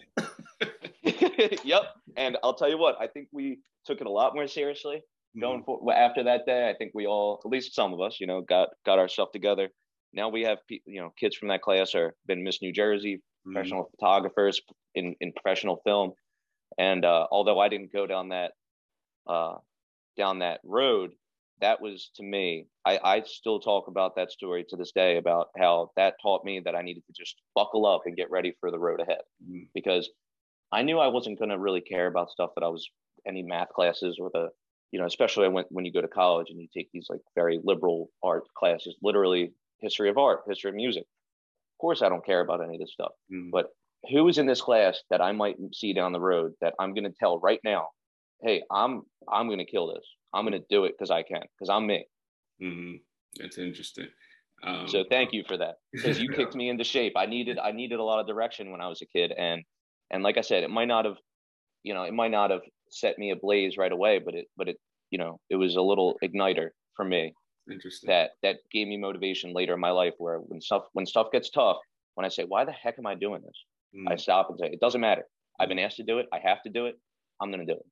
yep, 1.64 1.82
and 2.16 2.36
I'll 2.42 2.54
tell 2.54 2.68
you 2.68 2.78
what, 2.78 2.96
I 3.00 3.06
think 3.06 3.28
we 3.32 3.60
took 3.84 4.00
it 4.00 4.06
a 4.06 4.10
lot 4.10 4.34
more 4.34 4.46
seriously 4.46 5.02
going 5.38 5.62
mm-hmm. 5.62 5.84
for 5.84 5.94
after 5.94 6.22
that 6.24 6.46
day 6.46 6.68
i 6.68 6.74
think 6.74 6.92
we 6.94 7.06
all 7.06 7.40
at 7.44 7.50
least 7.50 7.74
some 7.74 7.92
of 7.92 8.00
us 8.00 8.18
you 8.20 8.26
know 8.26 8.40
got 8.40 8.68
got 8.84 8.98
ourselves 8.98 9.30
together 9.32 9.68
now 10.12 10.28
we 10.28 10.42
have 10.42 10.58
you 10.68 11.00
know 11.00 11.12
kids 11.18 11.36
from 11.36 11.48
that 11.48 11.62
class 11.62 11.94
are 11.94 12.14
been 12.26 12.42
miss 12.42 12.62
new 12.62 12.72
jersey 12.72 13.16
mm-hmm. 13.16 13.52
professional 13.52 13.84
mm-hmm. 13.84 13.96
photographers 13.98 14.60
in 14.94 15.14
in 15.20 15.32
professional 15.32 15.80
film 15.84 16.12
and 16.78 17.04
uh, 17.04 17.26
although 17.30 17.58
i 17.58 17.68
didn't 17.68 17.92
go 17.92 18.06
down 18.06 18.30
that 18.30 18.52
uh, 19.26 19.56
down 20.18 20.40
that 20.40 20.60
road 20.64 21.12
that 21.60 21.80
was 21.80 22.10
to 22.16 22.22
me 22.22 22.66
I, 22.84 22.98
I 23.02 23.22
still 23.22 23.60
talk 23.60 23.88
about 23.88 24.16
that 24.16 24.30
story 24.30 24.64
to 24.68 24.76
this 24.76 24.92
day 24.92 25.16
about 25.16 25.48
how 25.58 25.90
that 25.96 26.14
taught 26.20 26.44
me 26.44 26.60
that 26.64 26.74
i 26.74 26.82
needed 26.82 27.04
to 27.06 27.12
just 27.16 27.36
buckle 27.54 27.86
up 27.86 28.02
and 28.04 28.16
get 28.16 28.30
ready 28.30 28.54
for 28.60 28.70
the 28.70 28.78
road 28.78 29.00
ahead 29.00 29.22
mm-hmm. 29.42 29.64
because 29.74 30.10
i 30.72 30.82
knew 30.82 30.98
i 30.98 31.08
wasn't 31.08 31.38
going 31.38 31.50
to 31.50 31.58
really 31.58 31.80
care 31.80 32.06
about 32.06 32.30
stuff 32.30 32.50
that 32.54 32.64
i 32.64 32.68
was 32.68 32.88
any 33.26 33.42
math 33.42 33.70
classes 33.70 34.18
or 34.20 34.30
the 34.32 34.50
you 34.90 34.98
know, 34.98 35.06
especially 35.06 35.48
when, 35.48 35.64
when 35.70 35.84
you 35.84 35.92
go 35.92 36.00
to 36.00 36.08
college 36.08 36.48
and 36.50 36.60
you 36.60 36.68
take 36.74 36.88
these 36.92 37.06
like 37.10 37.20
very 37.34 37.60
liberal 37.62 38.10
art 38.22 38.44
classes, 38.56 38.96
literally 39.02 39.52
history 39.80 40.08
of 40.08 40.18
art, 40.18 40.40
history 40.48 40.70
of 40.70 40.76
music. 40.76 41.02
Of 41.02 41.80
course, 41.80 42.02
I 42.02 42.08
don't 42.08 42.24
care 42.24 42.40
about 42.40 42.62
any 42.62 42.74
of 42.74 42.80
this 42.80 42.92
stuff, 42.92 43.12
mm. 43.32 43.50
but 43.50 43.68
who 44.10 44.26
is 44.28 44.38
in 44.38 44.46
this 44.46 44.60
class 44.60 45.00
that 45.10 45.20
I 45.20 45.32
might 45.32 45.56
see 45.72 45.92
down 45.92 46.12
the 46.12 46.20
road 46.20 46.52
that 46.60 46.74
I'm 46.78 46.94
going 46.94 47.04
to 47.04 47.14
tell 47.18 47.38
right 47.40 47.60
now, 47.64 47.88
hey, 48.42 48.62
I'm 48.70 49.02
I'm 49.30 49.46
going 49.46 49.58
to 49.58 49.64
kill 49.64 49.92
this. 49.92 50.04
I'm 50.34 50.44
going 50.44 50.60
to 50.60 50.66
do 50.70 50.84
it 50.84 50.94
because 50.96 51.10
I 51.10 51.22
can, 51.22 51.42
because 51.58 51.70
I'm 51.70 51.86
me. 51.86 52.06
Mm-hmm. 52.62 52.96
That's 53.40 53.58
interesting. 53.58 54.08
Um, 54.64 54.88
so 54.88 55.04
thank 55.08 55.32
you 55.32 55.44
for 55.46 55.56
that 55.56 55.76
because 55.92 56.18
you 56.20 56.30
kicked 56.30 56.54
me 56.54 56.68
into 56.68 56.84
shape. 56.84 57.12
I 57.16 57.26
needed 57.26 57.58
I 57.58 57.70
needed 57.70 58.00
a 58.00 58.02
lot 58.02 58.18
of 58.20 58.26
direction 58.26 58.72
when 58.72 58.80
I 58.80 58.88
was 58.88 59.00
a 59.02 59.06
kid, 59.06 59.32
and 59.36 59.62
and 60.10 60.22
like 60.22 60.36
I 60.36 60.40
said, 60.40 60.64
it 60.64 60.70
might 60.70 60.88
not 60.88 61.04
have, 61.04 61.16
you 61.84 61.94
know, 61.94 62.02
it 62.02 62.12
might 62.12 62.32
not 62.32 62.50
have 62.50 62.62
set 62.90 63.18
me 63.18 63.30
ablaze 63.30 63.76
right 63.76 63.92
away, 63.92 64.18
but 64.18 64.34
it 64.34 64.46
but 64.56 64.68
it 64.68 64.76
you 65.10 65.18
know 65.18 65.38
it 65.48 65.56
was 65.56 65.76
a 65.76 65.82
little 65.82 66.18
igniter 66.24 66.70
for 66.96 67.04
me. 67.04 67.32
Interesting. 67.70 68.08
That 68.08 68.30
that 68.42 68.56
gave 68.72 68.88
me 68.88 68.96
motivation 68.96 69.52
later 69.52 69.74
in 69.74 69.80
my 69.80 69.90
life 69.90 70.14
where 70.18 70.38
when 70.38 70.60
stuff 70.60 70.84
when 70.92 71.06
stuff 71.06 71.28
gets 71.30 71.50
tough, 71.50 71.76
when 72.14 72.24
I 72.24 72.28
say 72.28 72.44
why 72.44 72.64
the 72.64 72.72
heck 72.72 72.98
am 72.98 73.06
I 73.06 73.14
doing 73.14 73.42
this, 73.42 73.64
mm. 73.96 74.12
I 74.12 74.16
stop 74.16 74.50
and 74.50 74.58
say 74.58 74.70
it 74.72 74.80
doesn't 74.80 75.00
matter. 75.00 75.22
I've 75.60 75.68
been 75.68 75.78
asked 75.78 75.96
to 75.96 76.04
do 76.04 76.18
it. 76.18 76.26
I 76.32 76.40
have 76.42 76.62
to 76.62 76.70
do 76.70 76.86
it. 76.86 76.96
I'm 77.40 77.52
going 77.52 77.64
to 77.64 77.72
do 77.72 77.78
it. 77.78 77.86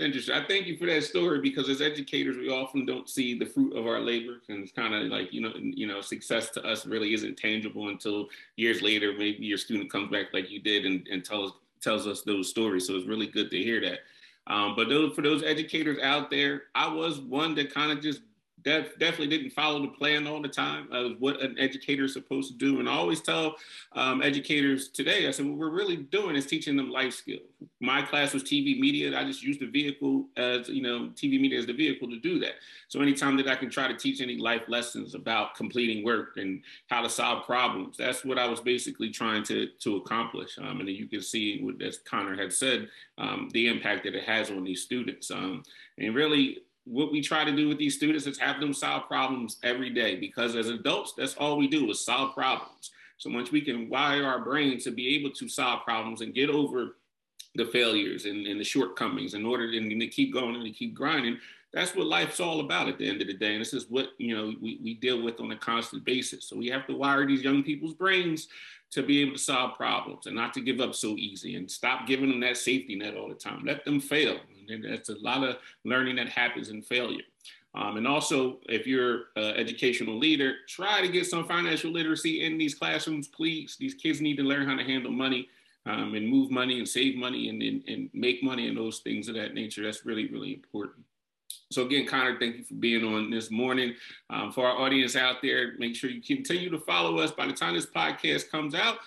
Interesting. 0.00 0.34
I 0.34 0.46
thank 0.46 0.66
you 0.66 0.78
for 0.78 0.86
that 0.86 1.04
story 1.04 1.40
because 1.40 1.68
as 1.68 1.82
educators, 1.82 2.38
we 2.38 2.48
often 2.48 2.86
don't 2.86 3.08
see 3.08 3.38
the 3.38 3.44
fruit 3.44 3.76
of 3.76 3.86
our 3.86 4.00
labor, 4.00 4.40
and 4.48 4.62
it's 4.62 4.72
kind 4.72 4.94
of 4.94 5.02
like 5.08 5.32
you 5.32 5.42
know, 5.42 5.52
you 5.56 5.86
know, 5.86 6.00
success 6.00 6.48
to 6.50 6.64
us 6.64 6.86
really 6.86 7.12
isn't 7.12 7.36
tangible 7.36 7.88
until 7.88 8.28
years 8.56 8.80
later. 8.80 9.12
Maybe 9.12 9.44
your 9.44 9.58
student 9.58 9.92
comes 9.92 10.10
back 10.10 10.32
like 10.32 10.50
you 10.50 10.58
did 10.58 10.86
and, 10.86 11.06
and 11.08 11.22
tells 11.22 11.52
tells 11.82 12.06
us 12.06 12.22
those 12.22 12.48
stories. 12.48 12.86
So 12.86 12.94
it's 12.94 13.06
really 13.06 13.26
good 13.26 13.50
to 13.50 13.58
hear 13.58 13.80
that. 13.82 13.98
Um, 14.46 14.74
but 14.74 14.88
those, 14.88 15.14
for 15.14 15.22
those 15.22 15.42
educators 15.42 15.98
out 16.02 16.30
there, 16.30 16.64
I 16.74 16.92
was 16.92 17.20
one 17.20 17.54
that 17.56 17.72
kind 17.72 17.92
of 17.92 18.02
just 18.02 18.22
def- 18.62 18.98
definitely 18.98 19.28
didn't 19.28 19.50
follow 19.50 19.80
the 19.80 19.88
plan 19.88 20.26
all 20.26 20.40
the 20.40 20.48
time 20.48 20.88
of 20.92 21.12
what 21.20 21.40
an 21.40 21.58
educator 21.58 22.04
is 22.04 22.12
supposed 22.12 22.50
to 22.52 22.58
do. 22.58 22.80
And 22.80 22.88
I 22.88 22.92
always 22.92 23.20
tell 23.20 23.56
um, 23.92 24.22
educators 24.22 24.88
today, 24.88 25.26
I 25.26 25.30
said, 25.30 25.46
what 25.46 25.58
we're 25.58 25.70
really 25.70 25.96
doing 25.96 26.36
is 26.36 26.46
teaching 26.46 26.76
them 26.76 26.90
life 26.90 27.14
skills. 27.14 27.42
My 27.80 28.02
class 28.02 28.32
was 28.32 28.42
TV 28.42 28.78
media. 28.78 29.18
I 29.18 29.24
just 29.24 29.42
used 29.42 29.60
the 29.60 29.66
vehicle 29.66 30.26
as, 30.36 30.68
you 30.68 30.82
know, 30.82 31.10
TV 31.14 31.40
media 31.40 31.58
as 31.58 31.66
the 31.66 31.72
vehicle 31.72 32.08
to 32.08 32.18
do 32.18 32.38
that. 32.40 32.54
So 32.88 33.00
anytime 33.00 33.36
that 33.36 33.48
I 33.48 33.56
can 33.56 33.70
try 33.70 33.88
to 33.88 33.96
teach 33.96 34.20
any 34.20 34.36
life 34.36 34.62
lessons 34.68 35.14
about 35.14 35.54
completing 35.54 36.04
work 36.04 36.36
and 36.36 36.62
how 36.88 37.02
to 37.02 37.08
solve 37.08 37.46
problems, 37.46 37.96
that's 37.96 38.24
what 38.24 38.38
I 38.38 38.46
was 38.46 38.60
basically 38.60 39.10
trying 39.10 39.42
to, 39.44 39.68
to 39.80 39.96
accomplish. 39.96 40.58
Um, 40.58 40.80
and 40.80 40.88
you 40.88 41.06
can 41.06 41.22
see, 41.22 41.62
what, 41.62 41.80
as 41.82 41.98
Connor 41.98 42.36
had 42.36 42.52
said, 42.52 42.88
um, 43.18 43.48
the 43.52 43.68
impact 43.68 44.04
that 44.04 44.14
it 44.14 44.24
has 44.24 44.50
on 44.50 44.64
these 44.64 44.82
students. 44.82 45.30
Um, 45.30 45.62
and 45.98 46.14
really, 46.14 46.58
what 46.84 47.12
we 47.12 47.20
try 47.20 47.44
to 47.44 47.54
do 47.54 47.68
with 47.68 47.78
these 47.78 47.96
students 47.96 48.26
is 48.26 48.38
have 48.38 48.60
them 48.60 48.72
solve 48.72 49.06
problems 49.06 49.58
every 49.62 49.90
day 49.90 50.16
because 50.16 50.56
as 50.56 50.68
adults, 50.68 51.14
that's 51.16 51.34
all 51.34 51.56
we 51.56 51.68
do 51.68 51.90
is 51.90 52.04
solve 52.04 52.34
problems. 52.34 52.90
So 53.18 53.30
once 53.30 53.52
we 53.52 53.60
can 53.60 53.88
wire 53.90 54.24
our 54.24 54.42
brains 54.42 54.84
to 54.84 54.90
be 54.90 55.14
able 55.16 55.30
to 55.32 55.48
solve 55.48 55.84
problems 55.84 56.22
and 56.22 56.34
get 56.34 56.48
over 56.48 56.96
the 57.54 57.66
failures 57.66 58.24
and, 58.24 58.46
and 58.46 58.58
the 58.58 58.64
shortcomings 58.64 59.34
in 59.34 59.44
order 59.44 59.70
to, 59.70 59.76
and 59.76 60.00
to 60.00 60.06
keep 60.06 60.32
going 60.32 60.54
and 60.54 60.64
to 60.64 60.70
keep 60.70 60.94
grinding, 60.94 61.38
that's 61.72 61.94
what 61.94 62.06
life's 62.06 62.40
all 62.40 62.60
about 62.60 62.88
at 62.88 62.98
the 62.98 63.08
end 63.08 63.20
of 63.20 63.28
the 63.28 63.34
day. 63.34 63.52
And 63.52 63.60
this 63.60 63.74
is 63.74 63.86
what, 63.88 64.08
you 64.18 64.36
know, 64.36 64.54
we, 64.60 64.80
we 64.82 64.94
deal 64.94 65.22
with 65.22 65.40
on 65.40 65.52
a 65.52 65.56
constant 65.56 66.04
basis. 66.04 66.46
So 66.46 66.56
we 66.56 66.68
have 66.68 66.86
to 66.86 66.96
wire 66.96 67.26
these 67.26 67.42
young 67.42 67.62
people's 67.62 67.94
brains 67.94 68.48
to 68.92 69.02
be 69.02 69.20
able 69.20 69.32
to 69.32 69.38
solve 69.38 69.76
problems 69.76 70.26
and 70.26 70.34
not 70.34 70.52
to 70.54 70.60
give 70.60 70.80
up 70.80 70.94
so 70.94 71.10
easy 71.10 71.54
and 71.54 71.70
stop 71.70 72.06
giving 72.06 72.28
them 72.28 72.40
that 72.40 72.56
safety 72.56 72.96
net 72.96 73.16
all 73.16 73.28
the 73.28 73.34
time. 73.34 73.64
Let 73.64 73.84
them 73.84 74.00
fail. 74.00 74.38
And 74.72 74.84
that's 74.84 75.08
a 75.08 75.18
lot 75.18 75.42
of 75.42 75.56
learning 75.84 76.16
that 76.16 76.28
happens 76.28 76.68
in 76.68 76.82
failure. 76.82 77.22
Um, 77.74 77.96
and 77.96 78.06
also, 78.06 78.58
if 78.68 78.86
you're 78.86 79.26
an 79.36 79.54
educational 79.56 80.18
leader, 80.18 80.54
try 80.66 81.00
to 81.00 81.08
get 81.08 81.26
some 81.26 81.46
financial 81.46 81.92
literacy 81.92 82.44
in 82.44 82.58
these 82.58 82.74
classrooms, 82.74 83.28
please. 83.28 83.76
These 83.78 83.94
kids 83.94 84.20
need 84.20 84.36
to 84.38 84.42
learn 84.42 84.66
how 84.66 84.76
to 84.76 84.82
handle 84.82 85.12
money 85.12 85.48
um, 85.86 86.14
and 86.14 86.26
move 86.26 86.50
money 86.50 86.78
and 86.78 86.88
save 86.88 87.16
money 87.16 87.48
and, 87.48 87.62
and, 87.62 87.82
and 87.86 88.10
make 88.12 88.42
money 88.42 88.68
and 88.68 88.76
those 88.76 88.98
things 88.98 89.28
of 89.28 89.36
that 89.36 89.54
nature. 89.54 89.84
That's 89.84 90.04
really, 90.04 90.26
really 90.26 90.54
important. 90.54 91.04
So 91.70 91.86
again, 91.86 92.06
Connor, 92.06 92.36
thank 92.38 92.56
you 92.56 92.64
for 92.64 92.74
being 92.74 93.04
on 93.04 93.30
this 93.30 93.50
morning. 93.50 93.94
Um, 94.28 94.50
for 94.50 94.66
our 94.66 94.76
audience 94.76 95.14
out 95.14 95.36
there, 95.40 95.74
make 95.78 95.94
sure 95.94 96.10
you 96.10 96.20
continue 96.20 96.70
to 96.70 96.78
follow 96.78 97.18
us. 97.18 97.30
By 97.30 97.46
the 97.46 97.52
time 97.52 97.74
this 97.74 97.86
podcast 97.86 98.50
comes 98.50 98.74
out, 98.74 98.98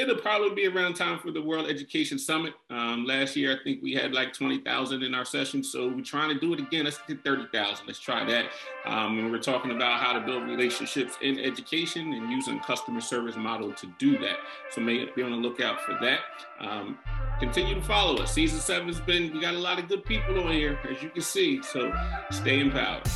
it'll 0.00 0.16
probably 0.16 0.50
be 0.54 0.66
around 0.66 0.94
time 0.94 1.18
for 1.18 1.30
the 1.30 1.42
World 1.42 1.68
Education 1.68 2.18
Summit. 2.18 2.54
Um, 2.70 3.04
last 3.04 3.36
year, 3.36 3.52
I 3.52 3.62
think 3.62 3.82
we 3.82 3.92
had 3.92 4.12
like 4.12 4.32
20,000 4.32 5.02
in 5.02 5.14
our 5.14 5.26
session. 5.26 5.62
So 5.62 5.88
we're 5.88 6.02
trying 6.02 6.32
to 6.32 6.40
do 6.40 6.54
it 6.54 6.60
again. 6.60 6.84
Let's 6.86 6.98
get 7.06 7.22
30,000. 7.22 7.86
Let's 7.86 7.98
try 7.98 8.24
that. 8.24 8.46
Um, 8.86 9.18
and 9.18 9.30
we're 9.30 9.38
talking 9.38 9.72
about 9.72 10.00
how 10.00 10.14
to 10.14 10.20
build 10.20 10.44
relationships 10.44 11.18
in 11.20 11.38
education 11.38 12.14
and 12.14 12.30
using 12.30 12.58
customer 12.60 13.02
service 13.02 13.36
model 13.36 13.72
to 13.74 13.86
do 13.98 14.18
that. 14.18 14.38
So 14.70 14.80
may 14.80 15.04
be 15.14 15.22
on 15.22 15.32
the 15.32 15.36
lookout 15.36 15.82
for 15.82 15.98
that. 16.00 16.20
Um, 16.60 16.98
continue 17.38 17.74
to 17.74 17.82
follow 17.82 18.22
us. 18.22 18.32
Season 18.32 18.58
seven 18.58 18.88
has 18.88 19.00
been, 19.00 19.32
we 19.34 19.40
got 19.40 19.54
a 19.54 19.58
lot 19.58 19.78
of 19.78 19.86
good 19.86 20.04
people 20.04 20.42
on 20.42 20.52
here, 20.52 20.78
as 20.90 21.02
you 21.02 21.10
can 21.10 21.22
see. 21.22 21.62
So 21.62 21.92
stay 22.30 22.60
empowered. 22.60 23.06